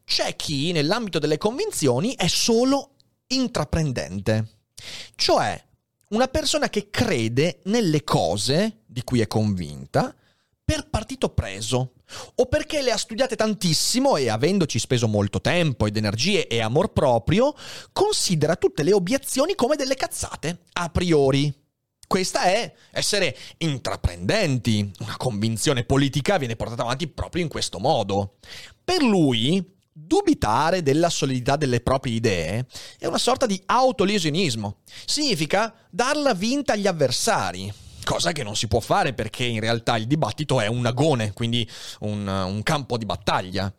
c'è 0.03 0.35
chi 0.35 0.71
nell'ambito 0.73 1.19
delle 1.19 1.37
convinzioni 1.37 2.15
è 2.15 2.27
solo 2.27 2.92
intraprendente, 3.33 4.47
cioè 5.15 5.61
una 6.09 6.27
persona 6.27 6.69
che 6.69 6.89
crede 6.89 7.61
nelle 7.65 8.03
cose 8.03 8.81
di 8.85 9.03
cui 9.03 9.21
è 9.21 9.27
convinta 9.27 10.15
per 10.63 10.87
partito 10.89 11.29
preso 11.29 11.93
o 12.35 12.45
perché 12.45 12.81
le 12.81 12.91
ha 12.91 12.97
studiate 12.97 13.35
tantissimo 13.35 14.17
e 14.17 14.29
avendoci 14.29 14.79
speso 14.79 15.07
molto 15.07 15.41
tempo 15.41 15.85
ed 15.85 15.97
energie 15.97 16.47
e 16.47 16.61
amor 16.61 16.93
proprio, 16.93 17.53
considera 17.91 18.55
tutte 18.55 18.83
le 18.83 18.93
obiezioni 18.93 19.55
come 19.55 19.75
delle 19.75 19.95
cazzate, 19.95 20.61
a 20.73 20.89
priori. 20.89 21.53
Questa 22.05 22.43
è 22.43 22.71
essere 22.91 23.35
intraprendenti. 23.57 24.91
Una 24.99 25.17
convinzione 25.17 25.83
politica 25.83 26.37
viene 26.37 26.55
portata 26.55 26.83
avanti 26.83 27.07
proprio 27.07 27.41
in 27.41 27.49
questo 27.49 27.79
modo. 27.79 28.35
Per 28.83 29.01
lui, 29.01 29.72
dubitare 29.93 30.81
della 30.81 31.09
solidità 31.09 31.55
delle 31.55 31.79
proprie 31.79 32.15
idee 32.15 32.65
è 32.97 33.05
una 33.05 33.19
sorta 33.19 33.45
di 33.45 33.61
autolesionismo. 33.65 34.79
Significa 35.05 35.73
darla 35.89 36.33
vinta 36.33 36.73
agli 36.73 36.87
avversari 36.87 37.71
cosa 38.03 38.33
che 38.33 38.43
non 38.43 38.55
si 38.55 38.67
può 38.67 38.79
fare 38.79 39.13
perché 39.13 39.45
in 39.45 39.59
realtà 39.59 39.95
il 39.95 40.07
dibattito 40.07 40.59
è 40.59 40.67
un 40.67 40.85
agone, 40.85 41.31
quindi 41.33 41.67
un, 42.01 42.27
un 42.27 42.63
campo 42.63 42.97
di 42.97 43.05
battaglia. 43.05 43.73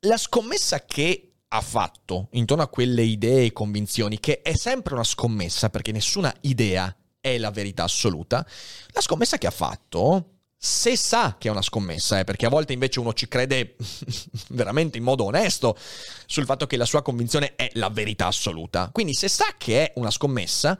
La 0.00 0.16
scommessa 0.16 0.84
che 0.84 1.32
ha 1.48 1.60
fatto 1.60 2.28
intorno 2.32 2.62
a 2.62 2.68
quelle 2.68 3.02
idee 3.02 3.46
e 3.46 3.52
convinzioni, 3.52 4.20
che 4.20 4.42
è 4.42 4.54
sempre 4.54 4.94
una 4.94 5.04
scommessa 5.04 5.70
perché 5.70 5.92
nessuna 5.92 6.32
idea 6.42 6.94
è 7.20 7.38
la 7.38 7.50
verità 7.50 7.84
assoluta, 7.84 8.46
la 8.88 9.00
scommessa 9.00 9.38
che 9.38 9.46
ha 9.46 9.52
fatto, 9.52 10.33
se 10.64 10.96
sa 10.96 11.36
che 11.38 11.48
è 11.48 11.50
una 11.50 11.60
scommessa, 11.60 12.20
eh, 12.20 12.24
perché 12.24 12.46
a 12.46 12.48
volte 12.48 12.72
invece 12.72 12.98
uno 12.98 13.12
ci 13.12 13.28
crede 13.28 13.76
veramente 14.48 14.96
in 14.96 15.04
modo 15.04 15.24
onesto 15.24 15.76
sul 16.24 16.46
fatto 16.46 16.66
che 16.66 16.78
la 16.78 16.86
sua 16.86 17.02
convinzione 17.02 17.54
è 17.54 17.68
la 17.74 17.90
verità 17.90 18.28
assoluta, 18.28 18.88
quindi 18.90 19.12
se 19.12 19.28
sa 19.28 19.56
che 19.58 19.84
è 19.84 19.92
una 19.96 20.10
scommessa, 20.10 20.78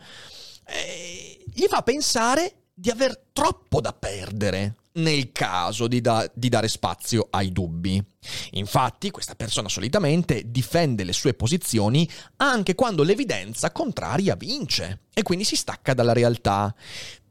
eh, 0.67 1.45
gli 1.53 1.67
fa 1.67 1.83
pensare 1.83 2.63
di 2.73 2.89
aver 2.89 3.27
troppo 3.31 3.83
da 3.83 3.93
perdere 3.93 4.77
nel 4.95 5.33
caso 5.33 5.87
di, 5.87 6.01
da, 6.01 6.31
di, 6.33 6.49
dare 6.49 6.69
spazio 6.69 7.27
ai 7.31 7.53
dubbi. 7.53 8.03
Infatti, 8.53 9.11
questa 9.11 9.35
persona 9.35 9.69
solitamente 9.69 10.51
difende 10.51 11.05
le 11.05 11.13
sue 11.13 11.35
posizioni 11.35 12.09
anche 12.37 12.75
quando 12.75 13.03
l'evidenza 13.03 13.71
contraria 13.71 14.35
vince 14.35 15.01
e 15.13 15.23
quindi 15.23 15.45
si 15.45 15.57
stacca 15.57 15.93
dalla 15.93 16.15
realtà. 16.15 16.75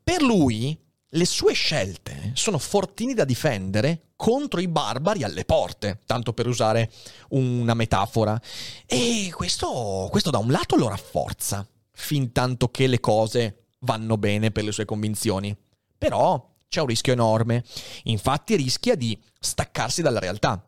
Per 0.04 0.22
lui, 0.22 0.78
le 1.15 1.25
sue 1.25 1.53
scelte 1.53 2.32
sono 2.34 2.58
fortini 2.58 3.13
da 3.13 3.25
difendere 3.25 4.10
contro 4.15 4.60
i 4.60 4.67
barbari 4.67 5.24
alle 5.24 5.46
porte, 5.46 6.00
tanto 6.05 6.34
per 6.34 6.48
usare 6.48 6.91
una 7.29 7.74
metafora. 7.74 8.39
E 8.86 9.32
questo, 9.34 10.08
questo 10.10 10.29
da 10.29 10.38
un 10.38 10.51
lato 10.51 10.75
lo 10.75 10.88
rafforza, 10.88 11.67
fin 11.91 12.32
tanto 12.32 12.70
che 12.70 12.88
le 12.88 13.00
cose 13.00 13.65
vanno 13.79 14.17
bene 14.17 14.51
per 14.51 14.63
le 14.63 14.72
sue 14.72 14.86
convinzioni. 14.86 15.55
Però 15.98 16.51
c'è 16.67 16.82
un 16.82 16.88
rischio 16.88 17.13
enorme. 17.13 17.63
Infatti 18.03 18.55
rischia 18.55 18.96
di 18.96 19.20
staccarsi 19.39 20.01
dalla 20.01 20.20
realtà 20.20 20.65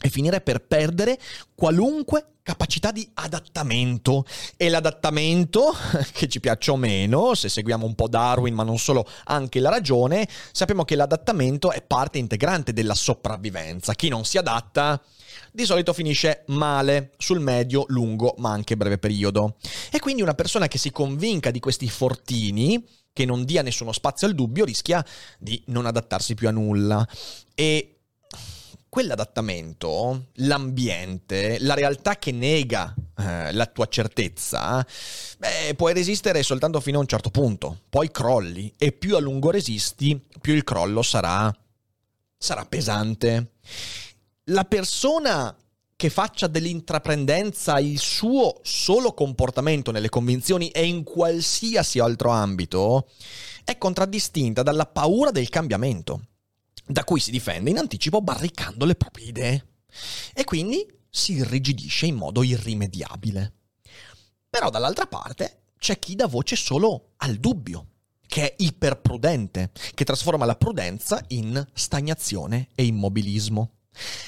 e 0.00 0.08
finire 0.08 0.40
per 0.40 0.64
perdere 0.64 1.18
qualunque 1.54 2.34
capacità 2.48 2.92
di 2.92 3.06
adattamento. 3.14 4.24
E 4.56 4.70
l'adattamento, 4.70 5.74
che 6.12 6.28
ci 6.28 6.40
piaccia 6.40 6.72
o 6.72 6.76
meno, 6.76 7.34
se 7.34 7.50
seguiamo 7.50 7.84
un 7.84 7.94
po' 7.94 8.08
Darwin, 8.08 8.54
ma 8.54 8.62
non 8.62 8.78
solo, 8.78 9.06
anche 9.24 9.60
la 9.60 9.68
ragione, 9.68 10.26
sappiamo 10.52 10.84
che 10.84 10.94
l'adattamento 10.94 11.72
è 11.72 11.82
parte 11.82 12.16
integrante 12.16 12.72
della 12.72 12.94
sopravvivenza. 12.94 13.92
Chi 13.92 14.08
non 14.08 14.24
si 14.24 14.38
adatta 14.38 14.98
di 15.52 15.66
solito 15.66 15.92
finisce 15.92 16.44
male 16.46 17.12
sul 17.18 17.40
medio, 17.40 17.84
lungo, 17.88 18.34
ma 18.38 18.50
anche 18.50 18.76
breve 18.76 18.96
periodo. 18.96 19.56
E 19.90 19.98
quindi 19.98 20.22
una 20.22 20.34
persona 20.34 20.68
che 20.68 20.78
si 20.78 20.90
convinca 20.90 21.50
di 21.50 21.60
questi 21.60 21.88
fortini, 21.90 22.82
che 23.12 23.26
non 23.26 23.44
dia 23.44 23.60
nessuno 23.62 23.92
spazio 23.92 24.26
al 24.26 24.34
dubbio, 24.34 24.64
rischia 24.64 25.04
di 25.38 25.62
non 25.66 25.84
adattarsi 25.84 26.34
più 26.34 26.48
a 26.48 26.52
nulla. 26.52 27.06
E 27.54 27.97
quell'adattamento, 28.98 30.30
l'ambiente, 30.38 31.58
la 31.60 31.74
realtà 31.74 32.16
che 32.16 32.32
nega 32.32 32.92
eh, 33.16 33.52
la 33.52 33.66
tua 33.66 33.86
certezza, 33.86 34.84
beh, 35.38 35.74
puoi 35.76 35.92
resistere 35.92 36.42
soltanto 36.42 36.80
fino 36.80 36.98
a 36.98 37.02
un 37.02 37.06
certo 37.06 37.30
punto. 37.30 37.82
Poi 37.88 38.10
crolli 38.10 38.74
e 38.76 38.90
più 38.90 39.14
a 39.14 39.20
lungo 39.20 39.52
resisti, 39.52 40.20
più 40.40 40.52
il 40.52 40.64
crollo 40.64 41.02
sarà, 41.02 41.56
sarà 42.36 42.64
pesante 42.64 43.52
la 44.46 44.64
persona 44.64 45.56
che 45.94 46.10
faccia 46.10 46.48
dell'intraprendenza 46.48 47.78
il 47.78 48.00
suo 48.00 48.58
solo 48.62 49.14
comportamento 49.14 49.92
nelle 49.92 50.08
convinzioni 50.08 50.70
e 50.70 50.84
in 50.84 51.04
qualsiasi 51.04 52.00
altro 52.00 52.30
ambito 52.30 53.08
è 53.62 53.78
contraddistinta 53.78 54.64
dalla 54.64 54.86
paura 54.86 55.30
del 55.30 55.50
cambiamento, 55.50 56.27
da 56.86 57.04
cui 57.04 57.20
si 57.20 57.30
difende 57.30 57.70
in 57.70 57.78
anticipo 57.78 58.20
barricando 58.20 58.84
le 58.84 58.94
proprie 58.94 59.26
idee 59.26 59.66
e 60.32 60.44
quindi 60.44 60.86
si 61.10 61.32
irrigidisce 61.32 62.06
in 62.06 62.16
modo 62.16 62.42
irrimediabile. 62.42 63.52
Però 64.48 64.70
dall'altra 64.70 65.06
parte 65.06 65.62
c'è 65.78 65.98
chi 65.98 66.14
dà 66.14 66.26
voce 66.26 66.56
solo 66.56 67.12
al 67.18 67.36
dubbio, 67.36 67.86
che 68.26 68.50
è 68.50 68.54
iperprudente, 68.58 69.70
che 69.94 70.04
trasforma 70.04 70.44
la 70.44 70.56
prudenza 70.56 71.22
in 71.28 71.64
stagnazione 71.72 72.68
e 72.74 72.84
immobilismo. 72.84 73.72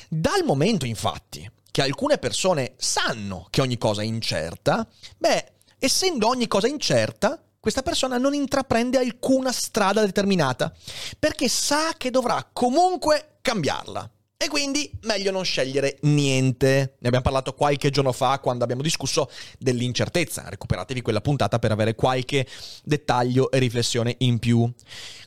Dal 0.09 0.45
momento, 0.45 0.87
infatti, 0.87 1.49
che 1.71 1.83
alcune 1.83 2.19
persone 2.19 2.75
sanno 2.77 3.47
che 3.51 3.61
ogni 3.61 3.79
cosa 3.79 4.03
è 4.03 4.05
incerta, 4.05 4.89
beh, 5.17 5.53
essendo 5.79 6.29
ogni 6.29 6.47
cosa 6.47 6.67
incerta, 6.67 7.43
questa 7.61 7.83
persona 7.83 8.17
non 8.17 8.33
intraprende 8.33 8.99
alcuna 8.99 9.53
strada 9.53 10.05
determinata, 10.05 10.75
perché 11.19 11.49
sa 11.49 11.93
che 11.97 12.11
dovrà 12.11 12.49
comunque 12.51 13.37
cambiarla. 13.43 14.11
E 14.43 14.49
quindi 14.49 14.91
meglio 15.03 15.31
non 15.31 15.45
scegliere 15.45 15.99
niente. 16.03 16.97
Ne 16.99 17.09
abbiamo 17.09 17.21
parlato 17.21 17.53
qualche 17.53 17.91
giorno 17.91 18.11
fa 18.11 18.39
quando 18.39 18.65
abbiamo 18.65 18.81
discusso 18.81 19.31
dell'incertezza. 19.59 20.49
Recuperatevi 20.49 21.03
quella 21.03 21.21
puntata 21.21 21.59
per 21.59 21.73
avere 21.73 21.95
qualche 21.95 22.47
dettaglio 22.83 23.51
e 23.51 23.59
riflessione 23.59 24.15
in 24.21 24.39
più. 24.39 24.73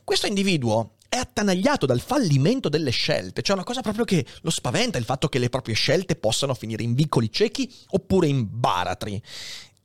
Questo 0.04 0.26
individuo 0.26 0.96
è 1.08 1.18
attanagliato 1.18 1.86
dal 1.86 2.02
fallimento 2.02 2.70
delle 2.70 2.90
scelte, 2.90 3.44
cioè 3.44 3.56
una 3.56 3.64
cosa 3.64 3.82
proprio 3.82 4.04
che 4.04 4.26
lo 4.42 4.50
spaventa 4.50 4.98
il 4.98 5.06
fatto 5.06 5.30
che 5.30 5.38
le 5.38 5.50
proprie 5.50 5.76
scelte 5.76 6.16
possano 6.16 6.56
finire 6.56 6.82
in 6.82 6.96
vicoli 6.96 7.32
ciechi 7.32 7.72
oppure 7.90 8.26
in 8.26 8.48
baratri. 8.50 9.22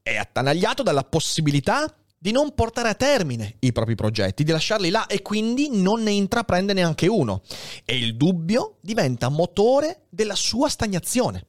è 0.03 0.17
attanagliato 0.17 0.83
dalla 0.83 1.05
possibilità 1.05 1.95
di 2.19 2.33
non 2.33 2.53
portare 2.55 2.89
a 2.89 2.95
termine 2.95 3.57
i 3.61 3.73
propri 3.73 3.95
progetti, 3.95 4.43
di 4.43 4.51
lasciarli 4.51 4.91
là 4.91 5.07
e 5.07 5.23
quindi 5.23 5.69
non 5.71 6.03
ne 6.03 6.11
intraprende 6.11 6.73
neanche 6.73 7.07
uno. 7.07 7.43
E 7.85 7.97
il 7.97 8.17
dubbio 8.17 8.77
diventa 8.81 9.29
motore 9.29 10.07
della 10.09 10.35
sua 10.35 10.69
stagnazione. 10.69 11.45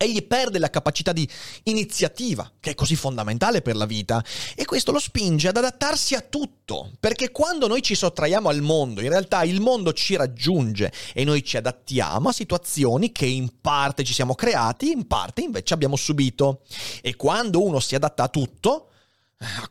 Egli 0.00 0.24
perde 0.24 0.60
la 0.60 0.70
capacità 0.70 1.12
di 1.12 1.28
iniziativa, 1.64 2.52
che 2.60 2.70
è 2.70 2.74
così 2.76 2.94
fondamentale 2.94 3.62
per 3.62 3.74
la 3.74 3.84
vita, 3.84 4.24
e 4.54 4.64
questo 4.64 4.92
lo 4.92 5.00
spinge 5.00 5.48
ad 5.48 5.56
adattarsi 5.56 6.14
a 6.14 6.20
tutto, 6.20 6.92
perché 7.00 7.32
quando 7.32 7.66
noi 7.66 7.82
ci 7.82 7.96
sottraiamo 7.96 8.48
al 8.48 8.60
mondo, 8.60 9.00
in 9.00 9.08
realtà 9.08 9.42
il 9.42 9.60
mondo 9.60 9.92
ci 9.92 10.14
raggiunge 10.14 10.92
e 11.12 11.24
noi 11.24 11.42
ci 11.42 11.56
adattiamo 11.56 12.28
a 12.28 12.32
situazioni 12.32 13.10
che 13.10 13.26
in 13.26 13.60
parte 13.60 14.04
ci 14.04 14.12
siamo 14.12 14.36
creati, 14.36 14.92
in 14.92 15.08
parte 15.08 15.40
invece 15.40 15.74
abbiamo 15.74 15.96
subito. 15.96 16.60
E 17.02 17.16
quando 17.16 17.64
uno 17.64 17.80
si 17.80 17.96
adatta 17.96 18.22
a 18.22 18.28
tutto, 18.28 18.87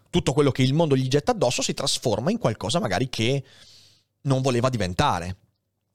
tutto 0.09 0.33
quello 0.33 0.51
che 0.51 0.63
il 0.63 0.73
mondo 0.73 0.95
gli 0.95 1.07
getta 1.07 1.31
addosso 1.31 1.61
si 1.61 1.73
trasforma 1.73 2.31
in 2.31 2.37
qualcosa 2.37 2.79
magari 2.79 3.09
che 3.09 3.43
non 4.21 4.41
voleva 4.41 4.69
diventare. 4.69 5.37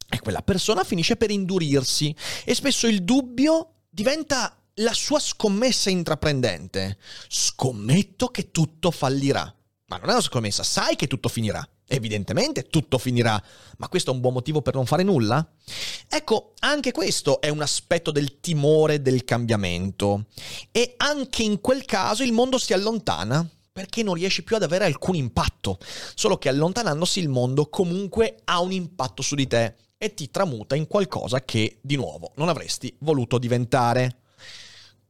E 0.08 0.20
quella 0.20 0.42
persona 0.42 0.84
finisce 0.84 1.16
per 1.16 1.30
indurirsi 1.30 2.14
e 2.44 2.54
spesso 2.54 2.86
il 2.86 3.02
dubbio 3.02 3.84
diventa 3.88 4.56
la 4.76 4.92
sua 4.92 5.18
scommessa 5.18 5.90
intraprendente. 5.90 6.98
Scommetto 7.28 8.28
che 8.28 8.50
tutto 8.50 8.90
fallirà. 8.90 9.42
Ma 9.86 9.96
non 9.96 10.08
è 10.10 10.12
una 10.12 10.20
scommessa, 10.20 10.62
sai 10.62 10.96
che 10.96 11.06
tutto 11.06 11.28
finirà. 11.28 11.66
Evidentemente 11.86 12.68
tutto 12.68 12.96
finirà, 12.96 13.42
ma 13.76 13.88
questo 13.88 14.10
è 14.10 14.14
un 14.14 14.20
buon 14.20 14.32
motivo 14.32 14.62
per 14.62 14.74
non 14.74 14.86
fare 14.86 15.02
nulla? 15.02 15.46
Ecco, 16.08 16.54
anche 16.60 16.90
questo 16.90 17.40
è 17.40 17.50
un 17.50 17.60
aspetto 17.60 18.10
del 18.10 18.40
timore 18.40 19.02
del 19.02 19.24
cambiamento. 19.24 20.26
E 20.70 20.94
anche 20.96 21.42
in 21.42 21.60
quel 21.60 21.84
caso 21.84 22.22
il 22.22 22.32
mondo 22.32 22.56
si 22.56 22.72
allontana 22.72 23.46
perché 23.72 24.02
non 24.02 24.14
riesci 24.14 24.42
più 24.42 24.56
ad 24.56 24.62
avere 24.62 24.84
alcun 24.84 25.14
impatto. 25.14 25.78
Solo 26.14 26.36
che 26.36 26.50
allontanandosi 26.50 27.18
il 27.20 27.28
mondo 27.28 27.68
comunque 27.68 28.40
ha 28.44 28.60
un 28.60 28.70
impatto 28.70 29.22
su 29.22 29.34
di 29.34 29.46
te 29.46 29.74
e 29.96 30.14
ti 30.14 30.30
tramuta 30.30 30.74
in 30.76 30.86
qualcosa 30.86 31.42
che, 31.42 31.78
di 31.80 31.96
nuovo, 31.96 32.32
non 32.36 32.48
avresti 32.48 32.94
voluto 33.00 33.38
diventare. 33.38 34.18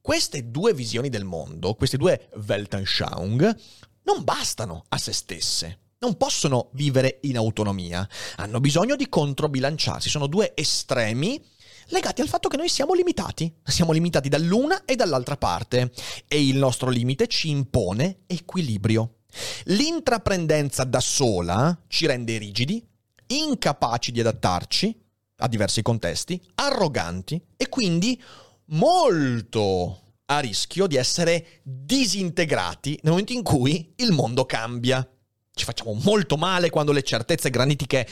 Queste 0.01 0.51
due 0.51 0.75
visioni 0.75 1.09
del 1.09 1.25
mondo, 1.25 1.75
queste 1.75 1.97
due 1.97 2.29
Weltanschauung, 2.47 3.57
non 4.05 4.25
bastano 4.25 4.85
a 4.89 4.99
se 4.99 5.13
stesse. 5.13 5.79
Non 5.99 6.17
possono 6.17 6.71
vivere 6.73 7.19
in 7.23 7.37
autonomia, 7.37 8.09
hanno 8.37 8.59
bisogno 8.59 8.97
di 8.97 9.09
controbilanciarsi, 9.09 10.09
sono 10.09 10.27
due 10.27 10.51
estremi 10.57 11.41
legati 11.89 12.21
al 12.21 12.29
fatto 12.29 12.49
che 12.49 12.57
noi 12.57 12.69
siamo 12.69 12.95
limitati. 12.95 13.53
Siamo 13.63 13.93
limitati 13.93 14.29
dall'una 14.29 14.85
e 14.85 14.97
dall'altra 14.97 15.37
parte 15.37 15.93
e 16.29 16.47
il 16.47 16.57
nostro 16.57 16.91
limite 16.91 17.27
ci 17.27 17.51
impone 17.51 18.21
equilibrio. 18.27 19.17
L'intraprendenza 19.65 20.85
da 20.85 21.01
sola 21.01 21.79
ci 21.89 22.07
rende 22.07 22.37
rigidi, 22.39 22.87
incapaci 23.27 24.13
di 24.13 24.21
adattarci 24.21 25.01
a 25.37 25.49
diversi 25.49 25.83
contesti, 25.83 26.41
arroganti 26.55 27.43
e 27.57 27.69
quindi 27.69 28.21
molto 28.67 29.99
a 30.27 30.39
rischio 30.39 30.87
di 30.87 30.97
essere 30.97 31.61
disintegrati 31.63 32.99
nel 33.03 33.11
momento 33.11 33.33
in 33.33 33.43
cui 33.43 33.93
il 33.97 34.13
mondo 34.13 34.45
cambia. 34.45 35.07
Ci 35.55 35.65
facciamo 35.65 35.93
molto 35.95 36.37
male 36.37 36.71
quando 36.71 36.93
le 36.93 37.03
certezze 37.03 37.51
granitiche 37.51 38.09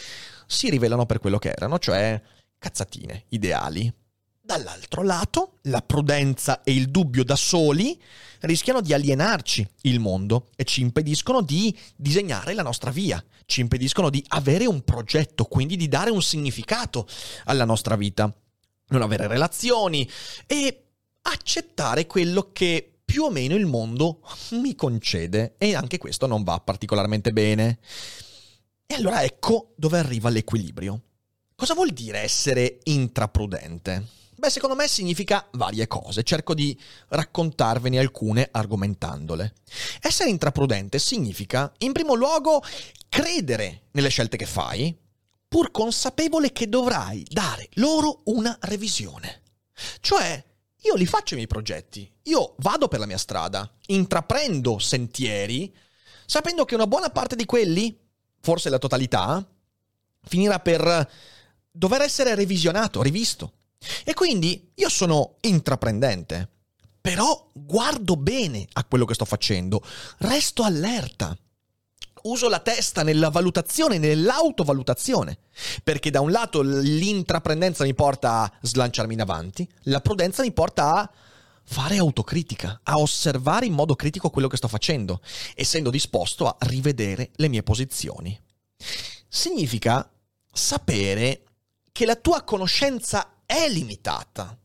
si 0.46 0.68
rivelano 0.68 1.06
per 1.06 1.20
quello 1.20 1.38
che 1.38 1.50
erano, 1.50 1.78
cioè 1.78 2.20
cazzatine 2.60 3.24
ideali. 3.30 3.92
Dall'altro 4.40 5.02
lato, 5.02 5.58
la 5.62 5.80
prudenza 5.80 6.62
e 6.62 6.72
il 6.72 6.90
dubbio 6.90 7.24
da 7.24 7.36
soli 7.36 8.00
rischiano 8.40 8.80
di 8.80 8.92
alienarci 8.92 9.66
il 9.82 10.00
mondo 10.00 10.48
e 10.56 10.64
ci 10.64 10.80
impediscono 10.80 11.40
di 11.40 11.76
disegnare 11.96 12.54
la 12.54 12.62
nostra 12.62 12.90
via, 12.90 13.22
ci 13.46 13.60
impediscono 13.60 14.10
di 14.10 14.24
avere 14.28 14.66
un 14.66 14.82
progetto, 14.82 15.44
quindi 15.44 15.76
di 15.76 15.88
dare 15.88 16.10
un 16.10 16.22
significato 16.22 17.06
alla 17.44 17.64
nostra 17.64 17.96
vita, 17.96 18.32
non 18.88 19.02
avere 19.02 19.26
relazioni 19.26 20.08
e 20.46 20.84
accettare 21.22 22.06
quello 22.06 22.50
che 22.52 23.00
più 23.04 23.24
o 23.24 23.30
meno 23.30 23.54
il 23.54 23.66
mondo 23.66 24.20
mi 24.52 24.74
concede 24.74 25.54
e 25.58 25.74
anche 25.74 25.98
questo 25.98 26.26
non 26.26 26.42
va 26.42 26.60
particolarmente 26.60 27.32
bene. 27.32 27.78
E 28.86 28.94
allora 28.94 29.22
ecco 29.22 29.74
dove 29.76 29.98
arriva 29.98 30.28
l'equilibrio. 30.28 31.02
Cosa 31.60 31.74
vuol 31.74 31.90
dire 31.90 32.20
essere 32.20 32.78
intraprudente? 32.84 34.06
Beh, 34.34 34.48
secondo 34.48 34.74
me 34.74 34.88
significa 34.88 35.46
varie 35.52 35.86
cose, 35.86 36.22
cerco 36.22 36.54
di 36.54 36.74
raccontarvene 37.08 37.98
alcune 37.98 38.48
argomentandole. 38.50 39.52
Essere 40.00 40.30
intraprudente 40.30 40.98
significa, 40.98 41.70
in 41.80 41.92
primo 41.92 42.14
luogo, 42.14 42.62
credere 43.10 43.88
nelle 43.90 44.08
scelte 44.08 44.38
che 44.38 44.46
fai, 44.46 44.98
pur 45.46 45.70
consapevole 45.70 46.50
che 46.50 46.66
dovrai 46.66 47.26
dare 47.28 47.68
loro 47.74 48.22
una 48.24 48.56
revisione. 48.62 49.42
Cioè, 50.00 50.42
io 50.78 50.94
li 50.94 51.04
faccio 51.04 51.34
i 51.34 51.36
miei 51.36 51.46
progetti, 51.46 52.10
io 52.22 52.54
vado 52.60 52.88
per 52.88 53.00
la 53.00 53.06
mia 53.06 53.18
strada, 53.18 53.70
intraprendo 53.88 54.78
sentieri, 54.78 55.76
sapendo 56.24 56.64
che 56.64 56.74
una 56.74 56.86
buona 56.86 57.10
parte 57.10 57.36
di 57.36 57.44
quelli, 57.44 58.00
forse 58.40 58.70
la 58.70 58.78
totalità, 58.78 59.46
finirà 60.22 60.58
per 60.58 61.38
dover 61.70 62.02
essere 62.02 62.34
revisionato, 62.34 63.02
rivisto. 63.02 63.52
E 64.04 64.14
quindi 64.14 64.72
io 64.74 64.88
sono 64.88 65.36
intraprendente, 65.40 66.48
però 67.00 67.48
guardo 67.52 68.16
bene 68.16 68.66
a 68.74 68.84
quello 68.84 69.04
che 69.04 69.14
sto 69.14 69.24
facendo, 69.24 69.82
resto 70.18 70.62
allerta. 70.62 71.36
Uso 72.22 72.50
la 72.50 72.60
testa 72.60 73.02
nella 73.02 73.30
valutazione, 73.30 73.96
nell'autovalutazione, 73.96 75.38
perché 75.82 76.10
da 76.10 76.20
un 76.20 76.30
lato 76.30 76.60
l'intraprendenza 76.60 77.84
mi 77.84 77.94
porta 77.94 78.42
a 78.42 78.52
slanciarmi 78.60 79.14
in 79.14 79.22
avanti, 79.22 79.66
la 79.84 80.02
prudenza 80.02 80.42
mi 80.42 80.52
porta 80.52 80.96
a 80.96 81.10
fare 81.64 81.96
autocritica, 81.96 82.80
a 82.82 82.98
osservare 82.98 83.64
in 83.64 83.72
modo 83.72 83.94
critico 83.94 84.28
quello 84.28 84.48
che 84.48 84.58
sto 84.58 84.68
facendo, 84.68 85.22
essendo 85.54 85.88
disposto 85.88 86.46
a 86.46 86.56
rivedere 86.60 87.30
le 87.36 87.48
mie 87.48 87.62
posizioni. 87.62 88.38
Significa 89.26 90.10
sapere 90.52 91.44
che 91.92 92.04
la 92.04 92.16
tua 92.16 92.42
conoscenza 92.42 93.42
è 93.44 93.68
limitata, 93.68 94.56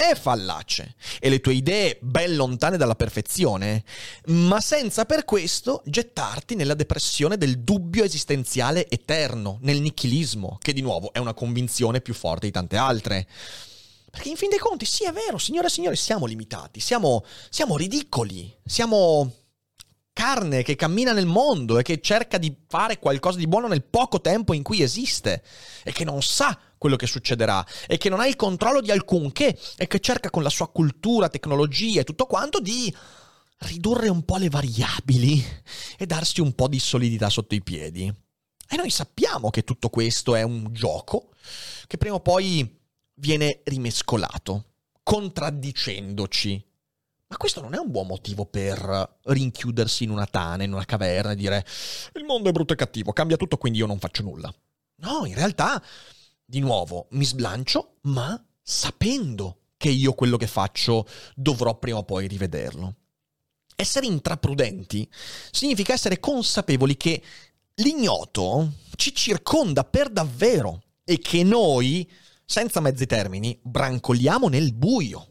è 0.00 0.14
fallace 0.14 0.94
e 1.18 1.28
le 1.28 1.40
tue 1.40 1.54
idee 1.54 1.98
ben 2.00 2.34
lontane 2.34 2.78
dalla 2.78 2.94
perfezione, 2.94 3.84
ma 4.26 4.60
senza 4.60 5.04
per 5.04 5.24
questo 5.24 5.82
gettarti 5.84 6.54
nella 6.54 6.74
depressione 6.74 7.36
del 7.36 7.60
dubbio 7.60 8.04
esistenziale 8.04 8.88
eterno, 8.88 9.58
nel 9.60 9.80
nichilismo, 9.80 10.56
che 10.60 10.72
di 10.72 10.80
nuovo 10.80 11.12
è 11.12 11.18
una 11.18 11.34
convinzione 11.34 12.00
più 12.00 12.14
forte 12.14 12.46
di 12.46 12.52
tante 12.52 12.76
altre. 12.76 13.26
Perché 14.10 14.30
in 14.30 14.36
fin 14.36 14.48
dei 14.48 14.58
conti, 14.58 14.86
sì, 14.86 15.04
è 15.04 15.12
vero, 15.12 15.38
signore 15.38 15.66
e 15.66 15.70
signori, 15.70 15.96
siamo 15.96 16.26
limitati, 16.26 16.80
siamo, 16.80 17.24
siamo 17.48 17.76
ridicoli, 17.76 18.52
siamo 18.64 19.39
carne 20.20 20.62
che 20.62 20.76
cammina 20.76 21.12
nel 21.12 21.24
mondo 21.24 21.78
e 21.78 21.82
che 21.82 22.02
cerca 22.02 22.36
di 22.36 22.54
fare 22.68 22.98
qualcosa 22.98 23.38
di 23.38 23.46
buono 23.46 23.68
nel 23.68 23.82
poco 23.82 24.20
tempo 24.20 24.52
in 24.52 24.62
cui 24.62 24.82
esiste 24.82 25.42
e 25.82 25.92
che 25.92 26.04
non 26.04 26.20
sa 26.20 26.58
quello 26.76 26.96
che 26.96 27.06
succederà 27.06 27.66
e 27.86 27.96
che 27.96 28.10
non 28.10 28.20
ha 28.20 28.26
il 28.26 28.36
controllo 28.36 28.82
di 28.82 28.90
alcunché 28.90 29.58
e 29.78 29.86
che 29.86 29.98
cerca 29.98 30.28
con 30.28 30.42
la 30.42 30.50
sua 30.50 30.68
cultura, 30.68 31.30
tecnologia 31.30 32.02
e 32.02 32.04
tutto 32.04 32.26
quanto 32.26 32.60
di 32.60 32.94
ridurre 33.60 34.10
un 34.10 34.22
po' 34.26 34.36
le 34.36 34.50
variabili 34.50 35.42
e 35.96 36.04
darsi 36.04 36.42
un 36.42 36.54
po' 36.54 36.68
di 36.68 36.78
solidità 36.78 37.30
sotto 37.30 37.54
i 37.54 37.62
piedi. 37.62 38.12
E 38.68 38.76
noi 38.76 38.90
sappiamo 38.90 39.48
che 39.48 39.64
tutto 39.64 39.88
questo 39.88 40.34
è 40.34 40.42
un 40.42 40.68
gioco 40.70 41.30
che 41.86 41.96
prima 41.96 42.16
o 42.16 42.20
poi 42.20 42.78
viene 43.14 43.62
rimescolato, 43.64 44.66
contraddicendoci 45.02 46.69
ma 47.30 47.36
questo 47.36 47.60
non 47.60 47.74
è 47.74 47.78
un 47.78 47.92
buon 47.92 48.08
motivo 48.08 48.44
per 48.44 49.18
rinchiudersi 49.22 50.02
in 50.02 50.10
una 50.10 50.26
tana, 50.26 50.64
in 50.64 50.72
una 50.72 50.84
caverna 50.84 51.30
e 51.30 51.36
dire 51.36 51.64
il 52.14 52.24
mondo 52.24 52.48
è 52.48 52.52
brutto 52.52 52.72
e 52.72 52.76
cattivo, 52.76 53.12
cambia 53.12 53.36
tutto, 53.36 53.56
quindi 53.56 53.78
io 53.78 53.86
non 53.86 54.00
faccio 54.00 54.24
nulla. 54.24 54.52
No, 54.96 55.24
in 55.26 55.34
realtà, 55.34 55.80
di 56.44 56.58
nuovo, 56.58 57.06
mi 57.12 57.24
sblancio, 57.24 57.98
ma 58.02 58.44
sapendo 58.60 59.58
che 59.76 59.90
io 59.90 60.12
quello 60.14 60.36
che 60.36 60.48
faccio 60.48 61.06
dovrò 61.36 61.78
prima 61.78 61.98
o 61.98 62.02
poi 62.02 62.26
rivederlo. 62.26 62.96
Essere 63.76 64.06
intraprudenti 64.06 65.08
significa 65.52 65.92
essere 65.92 66.18
consapevoli 66.18 66.96
che 66.96 67.22
l'ignoto 67.74 68.72
ci 68.96 69.14
circonda 69.14 69.84
per 69.84 70.10
davvero 70.10 70.82
e 71.04 71.18
che 71.18 71.44
noi, 71.44 72.10
senza 72.44 72.80
mezzi 72.80 73.06
termini, 73.06 73.56
brancoliamo 73.62 74.48
nel 74.48 74.74
buio 74.74 75.30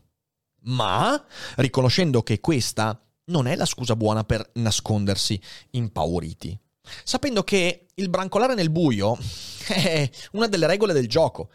ma 0.63 1.24
riconoscendo 1.58 2.22
che 2.24 2.39
questa 2.39 3.02
non 3.26 3.48
è 3.48 3.56
la 3.56 3.65
scusa 3.65 3.95
buona 3.95 4.24
per 4.24 4.50
nascondersi 4.54 5.39
impauriti. 5.72 6.58
Sapendo 7.04 7.43
che 7.43 7.88
il 7.93 8.10
brancolare 8.10 8.56
nel 8.56 8.72
buio 8.72 9.17
è 9.67 10.10
una 10.32 10.48
delle 10.48 10.67
regole 10.67 10.93
del 10.93 11.08
gioco, 11.08 11.50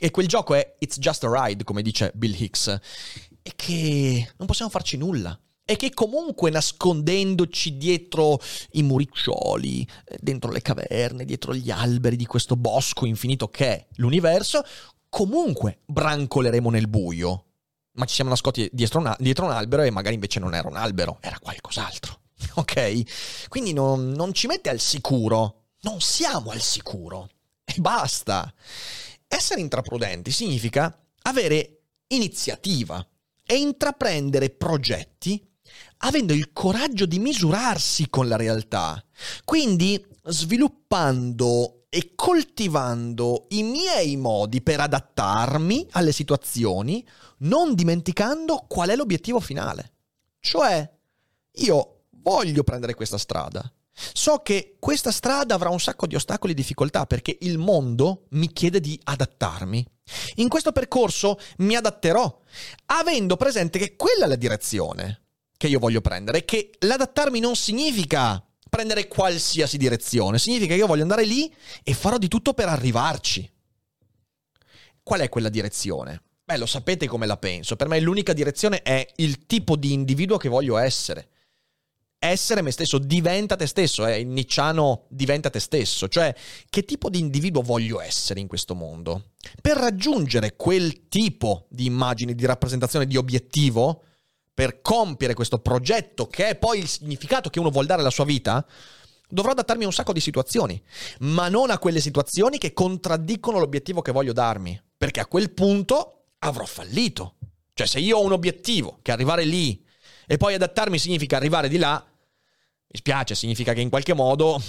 e 0.00 0.10
quel 0.10 0.28
gioco 0.28 0.54
è 0.54 0.76
It's 0.78 0.98
just 0.98 1.24
a 1.24 1.30
ride, 1.30 1.64
come 1.64 1.82
dice 1.82 2.12
Bill 2.14 2.34
Hicks, 2.36 2.68
e 3.42 3.52
che 3.56 4.32
non 4.36 4.46
possiamo 4.46 4.70
farci 4.70 4.96
nulla. 4.96 5.38
e 5.70 5.76
che 5.76 5.92
comunque 5.92 6.48
nascondendoci 6.48 7.76
dietro 7.76 8.40
i 8.72 8.82
muriccioli, 8.82 9.86
eh, 10.06 10.16
dentro 10.18 10.50
le 10.50 10.62
caverne, 10.62 11.26
dietro 11.26 11.54
gli 11.54 11.70
alberi 11.70 12.16
di 12.16 12.24
questo 12.24 12.56
bosco 12.56 13.04
infinito 13.04 13.48
che 13.48 13.66
è 13.66 13.86
l'universo, 13.96 14.62
comunque 15.10 15.80
brancoleremo 15.84 16.70
nel 16.70 16.88
buio. 16.88 17.47
Ma 17.98 18.04
ci 18.04 18.14
siamo 18.14 18.30
nascosti 18.30 18.68
dietro 18.72 19.00
un, 19.00 19.14
dietro 19.18 19.44
un 19.44 19.50
albero 19.50 19.82
e 19.82 19.90
magari 19.90 20.14
invece 20.14 20.38
non 20.38 20.54
era 20.54 20.68
un 20.68 20.76
albero, 20.76 21.18
era 21.20 21.38
qualcos'altro. 21.38 22.20
Ok? 22.58 23.48
Quindi 23.48 23.72
non, 23.72 24.10
non 24.10 24.32
ci 24.32 24.46
mette 24.46 24.68
al 24.68 24.80
sicuro. 24.80 25.66
Non 25.82 26.00
siamo 26.00 26.50
al 26.50 26.60
sicuro. 26.60 27.28
E 27.64 27.74
basta. 27.78 28.52
Essere 29.26 29.60
intraprudenti 29.60 30.30
significa 30.30 30.96
avere 31.22 31.82
iniziativa 32.08 33.04
e 33.44 33.56
intraprendere 33.56 34.50
progetti 34.50 35.44
avendo 35.98 36.32
il 36.32 36.52
coraggio 36.52 37.06
di 37.06 37.18
misurarsi 37.18 38.08
con 38.08 38.28
la 38.28 38.36
realtà. 38.36 39.02
Quindi 39.44 40.04
sviluppando 40.24 41.77
e 41.88 42.12
coltivando 42.14 43.46
i 43.50 43.62
miei 43.62 44.16
modi 44.16 44.60
per 44.60 44.80
adattarmi 44.80 45.88
alle 45.92 46.12
situazioni, 46.12 47.06
non 47.38 47.74
dimenticando 47.74 48.66
qual 48.68 48.90
è 48.90 48.96
l'obiettivo 48.96 49.40
finale. 49.40 49.92
Cioè, 50.40 50.88
io 51.52 52.02
voglio 52.10 52.62
prendere 52.62 52.94
questa 52.94 53.18
strada. 53.18 53.72
So 54.12 54.42
che 54.42 54.76
questa 54.78 55.10
strada 55.10 55.54
avrà 55.54 55.70
un 55.70 55.80
sacco 55.80 56.06
di 56.06 56.14
ostacoli 56.14 56.52
e 56.52 56.54
difficoltà 56.54 57.06
perché 57.06 57.36
il 57.40 57.58
mondo 57.58 58.26
mi 58.30 58.52
chiede 58.52 58.80
di 58.80 58.98
adattarmi. 59.02 59.84
In 60.36 60.48
questo 60.48 60.72
percorso 60.72 61.38
mi 61.58 61.74
adatterò, 61.74 62.40
avendo 62.86 63.36
presente 63.36 63.78
che 63.78 63.96
quella 63.96 64.26
è 64.26 64.28
la 64.28 64.36
direzione 64.36 65.22
che 65.56 65.66
io 65.66 65.80
voglio 65.80 66.00
prendere, 66.00 66.44
che 66.44 66.70
l'adattarmi 66.78 67.40
non 67.40 67.56
significa 67.56 68.42
prendere 68.68 69.08
qualsiasi 69.08 69.76
direzione, 69.76 70.38
significa 70.38 70.74
che 70.74 70.80
io 70.80 70.86
voglio 70.86 71.02
andare 71.02 71.24
lì 71.24 71.52
e 71.82 71.94
farò 71.94 72.18
di 72.18 72.28
tutto 72.28 72.54
per 72.54 72.68
arrivarci. 72.68 73.50
Qual 75.02 75.20
è 75.20 75.28
quella 75.28 75.48
direzione? 75.48 76.22
Beh, 76.44 76.56
lo 76.56 76.66
sapete 76.66 77.06
come 77.06 77.26
la 77.26 77.36
penso. 77.36 77.76
Per 77.76 77.88
me 77.88 78.00
l'unica 78.00 78.32
direzione 78.32 78.82
è 78.82 79.06
il 79.16 79.46
tipo 79.46 79.76
di 79.76 79.92
individuo 79.92 80.38
che 80.38 80.48
voglio 80.48 80.78
essere. 80.78 81.28
Essere 82.18 82.62
me 82.62 82.70
stesso, 82.70 82.98
diventa 82.98 83.54
te 83.54 83.66
stesso, 83.66 84.04
è 84.04 84.14
eh? 84.14 84.20
il 84.20 84.26
Nicciano 84.26 85.04
diventa 85.08 85.50
te 85.50 85.60
stesso, 85.60 86.08
cioè 86.08 86.34
che 86.68 86.84
tipo 86.84 87.10
di 87.10 87.20
individuo 87.20 87.62
voglio 87.62 88.00
essere 88.00 88.40
in 88.40 88.48
questo 88.48 88.74
mondo? 88.74 89.32
Per 89.60 89.76
raggiungere 89.76 90.56
quel 90.56 91.08
tipo 91.08 91.66
di 91.68 91.84
immagini, 91.84 92.34
di 92.34 92.44
rappresentazione, 92.44 93.06
di 93.06 93.16
obiettivo, 93.16 94.02
per 94.58 94.80
compiere 94.82 95.34
questo 95.34 95.60
progetto 95.60 96.26
che 96.26 96.48
è 96.48 96.56
poi 96.56 96.80
il 96.80 96.88
significato 96.88 97.48
che 97.48 97.60
uno 97.60 97.70
vuole 97.70 97.86
dare 97.86 98.00
alla 98.00 98.10
sua 98.10 98.24
vita, 98.24 98.66
dovrò 99.28 99.52
adattarmi 99.52 99.84
a 99.84 99.86
un 99.86 99.92
sacco 99.92 100.12
di 100.12 100.18
situazioni, 100.18 100.82
ma 101.20 101.48
non 101.48 101.70
a 101.70 101.78
quelle 101.78 102.00
situazioni 102.00 102.58
che 102.58 102.72
contraddicono 102.72 103.60
l'obiettivo 103.60 104.02
che 104.02 104.10
voglio 104.10 104.32
darmi, 104.32 104.82
perché 104.96 105.20
a 105.20 105.26
quel 105.26 105.52
punto 105.52 106.30
avrò 106.40 106.64
fallito. 106.64 107.36
Cioè 107.72 107.86
se 107.86 108.00
io 108.00 108.18
ho 108.18 108.24
un 108.24 108.32
obiettivo, 108.32 108.98
che 109.00 109.12
arrivare 109.12 109.44
lì 109.44 109.80
e 110.26 110.36
poi 110.38 110.54
adattarmi 110.54 110.98
significa 110.98 111.36
arrivare 111.36 111.68
di 111.68 111.78
là, 111.78 112.04
mi 112.04 112.98
spiace, 112.98 113.36
significa 113.36 113.72
che 113.74 113.80
in 113.80 113.90
qualche 113.90 114.12
modo 114.12 114.60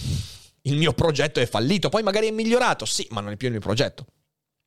il 0.61 0.77
mio 0.77 0.93
progetto 0.93 1.39
è 1.39 1.47
fallito, 1.47 1.89
poi 1.89 2.03
magari 2.03 2.27
è 2.27 2.31
migliorato, 2.31 2.85
sì, 2.85 3.07
ma 3.09 3.21
non 3.21 3.31
è 3.31 3.37
più 3.37 3.47
il 3.47 3.53
mio 3.53 3.61
progetto. 3.61 4.05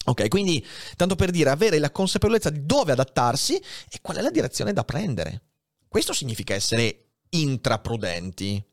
Ok, 0.05 0.29
quindi 0.29 0.65
tanto 0.97 1.15
per 1.15 1.31
dire 1.31 1.51
avere 1.51 1.79
la 1.79 1.91
consapevolezza 1.91 2.51
di 2.51 2.67
dove 2.67 2.93
adattarsi 2.93 3.57
e 3.57 4.01
qual 4.01 4.17
è 4.17 4.21
la 4.21 4.31
direzione 4.31 4.73
da 4.73 4.85
prendere. 4.85 5.43
Questo 5.87 6.13
significa 6.13 6.55
essere 6.55 7.13
intraprudenti. 7.31 8.65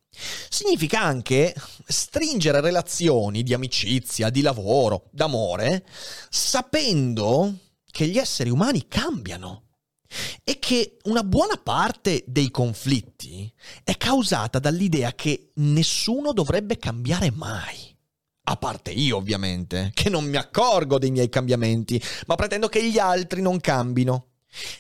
Significa 0.50 1.02
anche 1.02 1.54
stringere 1.86 2.62
relazioni 2.62 3.44
di 3.44 3.54
amicizia, 3.54 4.30
di 4.30 4.42
lavoro, 4.42 5.08
d'amore, 5.12 5.86
sapendo 6.30 7.58
che 7.92 8.08
gli 8.08 8.18
esseri 8.18 8.50
umani 8.50 8.88
cambiano 8.88 9.66
e 10.44 10.58
che 10.58 10.98
una 11.04 11.24
buona 11.24 11.58
parte 11.58 12.24
dei 12.26 12.50
conflitti 12.50 13.52
è 13.84 13.96
causata 13.98 14.58
dall'idea 14.58 15.14
che 15.14 15.52
nessuno 15.56 16.34
dovrebbe 16.34 16.78
cambiare 16.78 17.32
mai. 17.32 17.96
A 18.50 18.58
parte 18.58 18.90
io, 18.90 19.18
ovviamente, 19.18 19.92
che 19.94 20.10
non 20.10 20.26
mi 20.26 20.36
accorgo 20.36 20.98
dei 20.98 21.12
miei 21.12 21.30
cambiamenti, 21.30 22.02
ma 22.26 22.34
pretendo 22.34 22.68
che 22.68 22.84
gli 22.84 22.98
altri 22.98 23.44
non 23.44 23.60
cambino. 23.60 24.30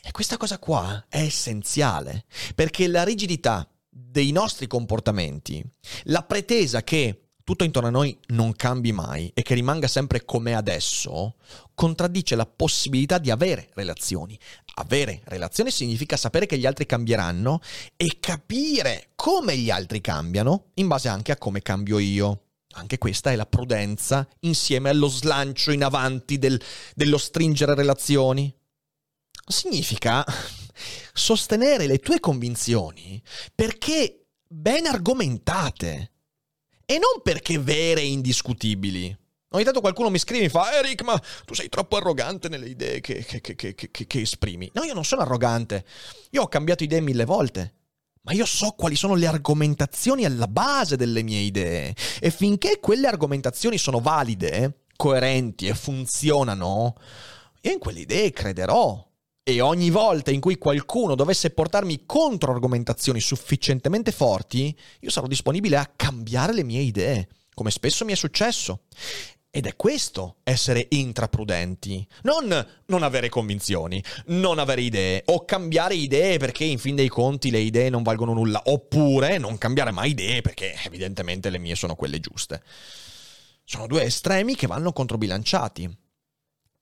E 0.03 0.09
questa 0.09 0.37
cosa 0.37 0.57
qua 0.57 1.05
è 1.07 1.19
essenziale, 1.19 2.25
perché 2.55 2.87
la 2.87 3.03
rigidità 3.03 3.69
dei 3.87 4.31
nostri 4.31 4.65
comportamenti, 4.65 5.63
la 6.05 6.23
pretesa 6.23 6.81
che 6.81 7.25
tutto 7.43 7.63
intorno 7.63 7.89
a 7.89 7.91
noi 7.91 8.17
non 8.29 8.53
cambi 8.53 8.91
mai 8.91 9.29
e 9.35 9.43
che 9.43 9.53
rimanga 9.53 9.87
sempre 9.87 10.25
come 10.25 10.55
adesso, 10.55 11.35
contraddice 11.75 12.35
la 12.35 12.47
possibilità 12.47 13.19
di 13.19 13.29
avere 13.29 13.69
relazioni. 13.75 14.37
Avere 14.77 15.21
relazioni 15.25 15.69
significa 15.69 16.17
sapere 16.17 16.47
che 16.47 16.57
gli 16.57 16.65
altri 16.65 16.87
cambieranno 16.87 17.61
e 17.95 18.17
capire 18.19 19.09
come 19.13 19.55
gli 19.57 19.69
altri 19.69 20.01
cambiano 20.01 20.71
in 20.75 20.87
base 20.87 21.07
anche 21.07 21.31
a 21.31 21.37
come 21.37 21.61
cambio 21.61 21.99
io. 21.99 22.45
Anche 22.73 22.97
questa 22.97 23.31
è 23.31 23.35
la 23.35 23.47
prudenza 23.47 24.27
insieme 24.41 24.89
allo 24.89 25.07
slancio 25.07 25.71
in 25.71 25.83
avanti 25.83 26.37
del, 26.37 26.61
dello 26.93 27.17
stringere 27.17 27.73
relazioni. 27.73 28.53
Significa 29.45 30.23
sostenere 31.13 31.87
le 31.87 31.97
tue 31.97 32.19
convinzioni 32.19 33.21
perché 33.55 34.27
ben 34.47 34.85
argomentate 34.85 36.11
e 36.85 36.93
non 36.93 37.21
perché 37.23 37.57
vere 37.57 38.01
e 38.01 38.07
indiscutibili. 38.07 39.17
Ogni 39.51 39.63
tanto 39.63 39.81
qualcuno 39.81 40.11
mi 40.11 40.19
scrive 40.19 40.41
e 40.41 40.43
mi 40.43 40.49
fa 40.49 40.77
Eric, 40.77 41.01
ma 41.01 41.19
tu 41.43 41.55
sei 41.55 41.69
troppo 41.69 41.97
arrogante 41.97 42.49
nelle 42.49 42.69
idee 42.69 43.01
che, 43.01 43.25
che, 43.25 43.41
che, 43.41 43.55
che, 43.55 44.21
esprimi. 44.21 44.69
No, 44.73 44.83
io 44.83 44.93
non 44.93 45.03
sono 45.03 45.23
arrogante. 45.23 45.85
Io 46.31 46.43
ho 46.43 46.47
cambiato 46.47 46.83
idee 46.83 47.01
mille 47.01 47.25
volte 47.25 47.78
ma 48.29 48.35
io 48.35 48.45
so 48.45 48.75
quali 48.77 48.95
sono 48.95 49.15
le 49.15 49.25
argomentazioni 49.25 50.23
alla 50.23 50.47
base 50.47 50.95
delle 50.95 51.23
mie 51.23 51.39
idee 51.39 51.95
e 52.19 52.29
finché 52.29 52.79
quelle 52.79 53.07
argomentazioni 53.07 53.79
sono 53.79 54.01
valide, 54.01 54.83
coerenti 54.95 55.65
e 55.65 55.73
funzionano, 55.73 56.93
io 57.61 57.71
in 57.71 57.79
quelle 57.79 58.01
idee 58.01 58.29
crederò. 58.31 59.03
E 59.41 59.61
ogni 59.61 59.89
volta 59.89 60.29
in 60.29 60.41
cui 60.41 60.59
qualcuno 60.59 61.15
dovesse 61.15 61.49
portarmi 61.49 62.03
contro 62.05 62.51
argomentazioni 62.51 63.19
sufficientemente 63.19 64.11
forti, 64.11 64.77
io 64.99 65.09
sarò 65.09 65.25
disponibile 65.25 65.77
a 65.77 65.91
cambiare 65.95 66.53
le 66.53 66.63
mie 66.63 66.81
idee, 66.81 67.29
come 67.55 67.71
spesso 67.71 68.05
mi 68.05 68.11
è 68.11 68.15
successo. 68.15 68.81
Ed 69.51 69.65
è 69.65 69.75
questo 69.75 70.37
essere 70.43 70.85
intraprudenti, 70.89 72.07
non 72.21 72.67
non 72.85 73.01
avere 73.01 73.29
convinzioni, 73.29 74.03
non 74.27 74.59
avere 74.59 74.81
idee 74.81 75.23
o 75.25 75.43
cambiare 75.43 75.95
idee 75.95 76.37
perché 76.37 76.65
in 76.65 76.77
fin 76.77 76.95
dei 76.95 77.07
conti 77.07 77.49
le 77.49 77.57
idee 77.57 77.89
non 77.89 78.03
valgono 78.03 78.33
nulla, 78.33 78.61
oppure 78.65 79.39
non 79.39 79.57
cambiare 79.57 79.89
mai 79.89 80.11
idee 80.11 80.41
perché 80.41 80.75
evidentemente 80.85 81.49
le 81.49 81.57
mie 81.57 81.73
sono 81.73 81.95
quelle 81.95 82.19
giuste. 82.19 82.61
Sono 83.63 83.87
due 83.87 84.03
estremi 84.03 84.55
che 84.55 84.67
vanno 84.67 84.93
controbilanciati. 84.93 85.97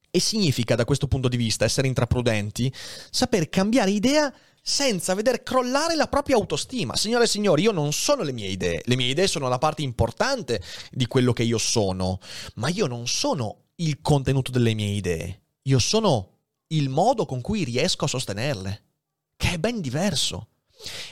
E 0.09 0.19
significa 0.19 0.75
da 0.75 0.85
questo 0.85 1.07
punto 1.07 1.27
di 1.27 1.37
vista 1.37 1.65
essere 1.65 1.87
intraprudenti 1.87 2.73
saper 3.09 3.49
cambiare 3.49 3.91
idea 3.91 4.33
senza 4.61 5.13
veder 5.13 5.43
crollare 5.43 5.95
la 5.95 6.07
propria 6.07 6.35
autostima. 6.35 6.97
Signore 6.97 7.23
e 7.23 7.27
signori, 7.27 7.61
io 7.61 7.71
non 7.71 7.93
sono 7.93 8.23
le 8.23 8.33
mie 8.33 8.47
idee, 8.47 8.81
le 8.83 8.95
mie 8.97 9.07
idee 9.07 9.27
sono 9.27 9.47
la 9.47 9.57
parte 9.57 9.81
importante 9.81 10.61
di 10.91 11.07
quello 11.07 11.31
che 11.31 11.43
io 11.43 11.57
sono, 11.57 12.19
ma 12.55 12.67
io 12.67 12.85
non 12.85 13.07
sono 13.07 13.67
il 13.75 14.01
contenuto 14.01 14.51
delle 14.51 14.73
mie 14.73 14.93
idee, 14.93 15.41
io 15.63 15.79
sono 15.79 16.31
il 16.67 16.89
modo 16.89 17.25
con 17.25 17.39
cui 17.39 17.63
riesco 17.63 18.03
a 18.05 18.09
sostenerle, 18.09 18.83
che 19.37 19.51
è 19.51 19.57
ben 19.57 19.79
diverso. 19.79 20.49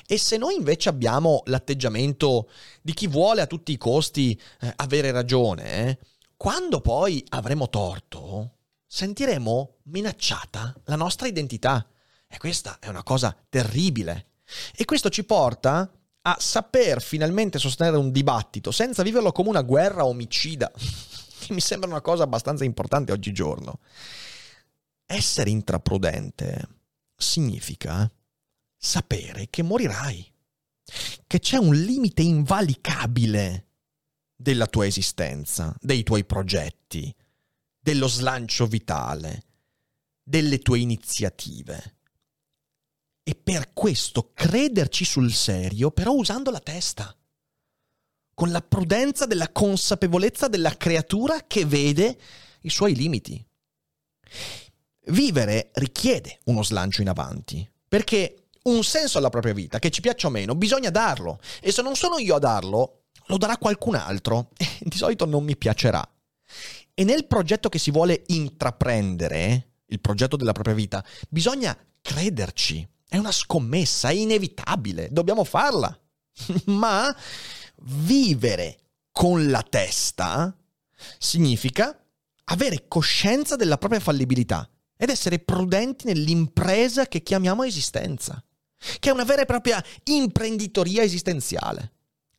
E 0.06 0.18
se 0.18 0.36
noi 0.36 0.56
invece 0.56 0.90
abbiamo 0.90 1.42
l'atteggiamento 1.46 2.50
di 2.82 2.94
chi 2.94 3.08
vuole 3.08 3.42
a 3.42 3.48
tutti 3.48 3.72
i 3.72 3.78
costi 3.78 4.40
eh, 4.60 4.74
avere 4.76 5.12
ragione, 5.12 5.88
eh, 5.88 5.98
quando 6.36 6.82
poi 6.82 7.24
avremo 7.30 7.70
torto, 7.70 8.55
sentiremo 8.96 9.80
minacciata 9.84 10.74
la 10.86 10.96
nostra 10.96 11.28
identità 11.28 11.86
e 12.30 12.38
questa 12.38 12.80
è 12.80 12.88
una 12.88 13.04
cosa 13.04 13.36
terribile. 13.50 14.28
E 14.74 14.86
questo 14.86 15.10
ci 15.10 15.26
porta 15.26 15.92
a 16.22 16.38
saper 16.40 17.02
finalmente 17.02 17.60
sostenere 17.60 17.98
un 17.98 18.10
dibattito 18.10 18.72
senza 18.72 19.04
viverlo 19.04 19.34
come 19.34 19.50
una 19.50 19.64
guerra 19.64 20.06
omicida, 20.06 20.72
che 21.40 21.52
mi 21.52 21.60
sembra 21.60 21.90
una 21.90 22.00
cosa 22.00 22.24
abbastanza 22.24 22.64
importante 22.64 23.12
oggigiorno. 23.12 23.80
Essere 25.06 25.50
intraprudente 25.50 26.66
significa 27.18 28.10
sapere 28.78 29.48
che 29.50 29.62
morirai, 29.62 30.32
che 31.28 31.40
c'è 31.40 31.58
un 31.58 31.76
limite 31.76 32.22
invalicabile 32.22 33.68
della 34.34 34.68
tua 34.68 34.86
esistenza, 34.86 35.76
dei 35.82 36.04
tuoi 36.04 36.24
progetti, 36.24 37.14
dello 37.86 38.08
slancio 38.08 38.66
vitale, 38.66 39.44
delle 40.24 40.58
tue 40.58 40.80
iniziative 40.80 41.98
e 43.22 43.36
per 43.36 43.74
questo 43.74 44.32
crederci 44.34 45.06
sul 45.06 45.32
serio, 45.32 45.92
però 45.92 46.14
usando 46.14 46.50
la 46.50 46.60
testa, 46.60 47.16
con 48.34 48.50
la 48.50 48.62
prudenza 48.62 49.28
della 49.28 49.52
consapevolezza 49.52 50.48
della 50.48 50.76
creatura 50.76 51.46
che 51.46 51.64
vede 51.66 52.18
i 52.62 52.72
suoi 52.72 52.96
limiti. 52.96 53.46
Vivere 55.10 55.70
richiede 55.74 56.40
uno 56.46 56.64
slancio 56.64 57.04
in 57.04 57.10
avanti, 57.10 57.70
perché 57.88 58.48
un 58.64 58.84
senso 58.84 59.20
alla 59.20 59.30
propria 59.30 59.54
vita, 59.54 59.78
che 59.78 59.92
ci 59.92 60.02
piaccia 60.02 60.26
o 60.26 60.32
meno, 60.32 60.56
bisogna 60.56 60.90
darlo. 60.90 61.40
E 61.62 61.72
se 61.72 61.84
non 61.84 61.96
sono 61.96 62.18
io 62.18 62.34
a 62.34 62.40
darlo, 62.40 63.04
lo 63.28 63.38
darà 63.38 63.60
qualcun 63.60 63.94
altro. 63.94 64.50
E 64.58 64.90
di 64.90 64.98
solito 64.98 65.26
non 65.26 65.44
mi 65.44 65.56
piacerà. 65.56 66.04
E 66.98 67.04
nel 67.04 67.28
progetto 67.28 67.68
che 67.68 67.78
si 67.78 67.92
vuole 67.92 68.24
intraprendere, 68.28 69.74
il 69.88 70.00
progetto 70.00 70.38
della 70.38 70.54
propria 70.54 70.74
vita, 70.74 71.04
bisogna 71.30 71.78
crederci. 72.02 72.88
È 73.08 73.18
una 73.18 73.34
scommessa, 73.34 74.10
è 74.10 74.14
inevitabile, 74.14 75.10
dobbiamo 75.12 75.44
farla. 75.44 75.96
Ma 76.66 77.14
vivere 77.84 78.78
con 79.12 79.50
la 79.50 79.62
testa 79.62 80.56
significa 81.18 82.00
avere 82.46 82.88
coscienza 82.88 83.56
della 83.56 83.78
propria 83.78 84.00
fallibilità 84.00 84.70
ed 84.96 85.10
essere 85.10 85.40
prudenti 85.40 86.06
nell'impresa 86.06 87.08
che 87.08 87.22
chiamiamo 87.22 87.64
esistenza, 87.64 88.42
che 89.00 89.10
è 89.10 89.14
una 89.14 89.24
vera 89.26 89.42
e 89.42 89.46
propria 89.46 89.84
imprenditoria 90.06 91.04
esistenziale. 91.04 91.95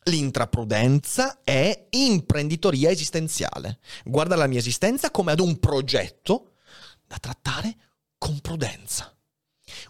L'intraprudenza 0.07 1.41
è 1.43 1.87
imprenditoria 1.89 2.89
esistenziale. 2.89 3.79
Guarda 4.05 4.35
la 4.35 4.47
mia 4.47 4.59
esistenza 4.59 5.11
come 5.11 5.33
ad 5.33 5.39
un 5.39 5.59
progetto 5.59 6.53
da 7.05 7.17
trattare 7.17 7.75
con 8.17 8.39
prudenza, 8.39 9.13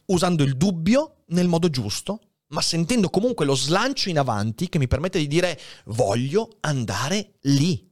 usando 0.06 0.44
il 0.44 0.58
dubbio 0.58 1.24
nel 1.28 1.48
modo 1.48 1.70
giusto, 1.70 2.22
ma 2.48 2.62
sentendo 2.62 3.10
comunque 3.10 3.46
lo 3.46 3.56
slancio 3.56 4.10
in 4.10 4.18
avanti 4.18 4.70
che 4.70 4.80
mi 4.80 4.88
permette 4.88 5.20
di 5.20 5.28
dire 5.28 5.60
voglio 5.86 6.58
andare 6.62 7.34
lì. 7.42 7.88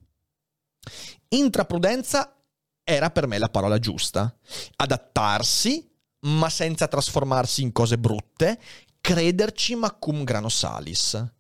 Intraprudenza 1.29 2.43
era 2.83 3.11
per 3.11 3.27
me 3.27 3.37
la 3.37 3.49
parola 3.49 3.77
giusta. 3.77 4.35
Adattarsi, 4.77 5.91
ma 6.21 6.49
senza 6.49 6.87
trasformarsi 6.87 7.61
in 7.61 7.71
cose 7.71 7.99
brutte, 7.99 8.59
crederci 8.99 9.75
ma 9.75 9.91
cum 9.93 10.23
grano 10.23 10.49
salis. 10.49 11.33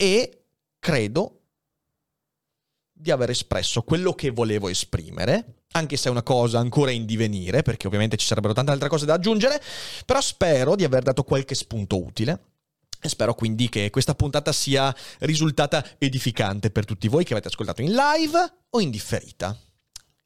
E 0.00 0.44
credo 0.78 1.40
di 2.92 3.10
aver 3.10 3.30
espresso 3.30 3.82
quello 3.82 4.12
che 4.12 4.30
volevo 4.30 4.68
esprimere, 4.68 5.64
anche 5.72 5.96
se 5.96 6.08
è 6.08 6.10
una 6.10 6.22
cosa 6.22 6.60
ancora 6.60 6.92
in 6.92 7.04
divenire, 7.04 7.62
perché 7.62 7.88
ovviamente 7.88 8.16
ci 8.16 8.26
sarebbero 8.26 8.52
tante 8.52 8.70
altre 8.70 8.88
cose 8.88 9.06
da 9.06 9.14
aggiungere, 9.14 9.60
però 10.06 10.20
spero 10.20 10.76
di 10.76 10.84
aver 10.84 11.02
dato 11.02 11.24
qualche 11.24 11.56
spunto 11.56 12.00
utile. 12.00 12.42
E 13.00 13.08
spero 13.08 13.34
quindi 13.34 13.68
che 13.68 13.90
questa 13.90 14.14
puntata 14.14 14.52
sia 14.52 14.94
risultata 15.20 15.84
edificante 15.98 16.70
per 16.70 16.84
tutti 16.84 17.08
voi 17.08 17.24
che 17.24 17.32
avete 17.32 17.48
ascoltato 17.48 17.82
in 17.82 17.92
live 17.92 18.52
o 18.70 18.80
in 18.80 18.90
differita. 18.90 19.56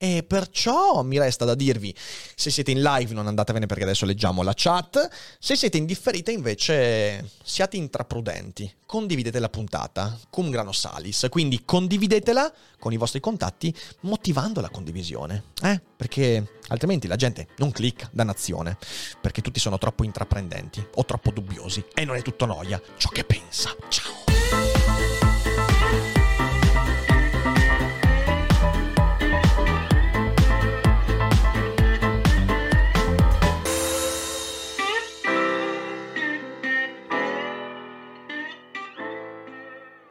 E 0.04 0.24
perciò 0.24 1.04
mi 1.04 1.16
resta 1.16 1.44
da 1.44 1.54
dirvi, 1.54 1.94
se 2.34 2.50
siete 2.50 2.72
in 2.72 2.82
live 2.82 3.14
non 3.14 3.28
andatevene 3.28 3.66
perché 3.66 3.84
adesso 3.84 4.04
leggiamo 4.04 4.42
la 4.42 4.52
chat, 4.52 5.08
se 5.38 5.54
siete 5.54 5.76
in 5.76 5.86
differita 5.86 6.32
invece 6.32 7.30
siate 7.44 7.76
intraprudenti, 7.76 8.68
condividete 8.84 9.38
la 9.38 9.48
puntata, 9.48 10.18
cum 10.28 10.50
grano 10.50 10.72
salis, 10.72 11.28
quindi 11.30 11.62
condividetela 11.64 12.52
con 12.80 12.92
i 12.92 12.96
vostri 12.96 13.20
contatti 13.20 13.72
motivando 14.00 14.60
la 14.60 14.70
condivisione, 14.70 15.44
eh? 15.62 15.80
perché 15.96 16.54
altrimenti 16.66 17.06
la 17.06 17.14
gente 17.14 17.46
non 17.58 17.70
clicca, 17.70 18.10
dannazione, 18.10 18.76
perché 19.20 19.40
tutti 19.40 19.60
sono 19.60 19.78
troppo 19.78 20.02
intraprendenti 20.02 20.84
o 20.96 21.04
troppo 21.04 21.30
dubbiosi 21.30 21.84
e 21.94 22.04
non 22.04 22.16
è 22.16 22.22
tutto 22.22 22.44
noia 22.44 22.82
ciò 22.96 23.08
che 23.10 23.22
pensa. 23.22 23.72
Ciao! 23.88 24.21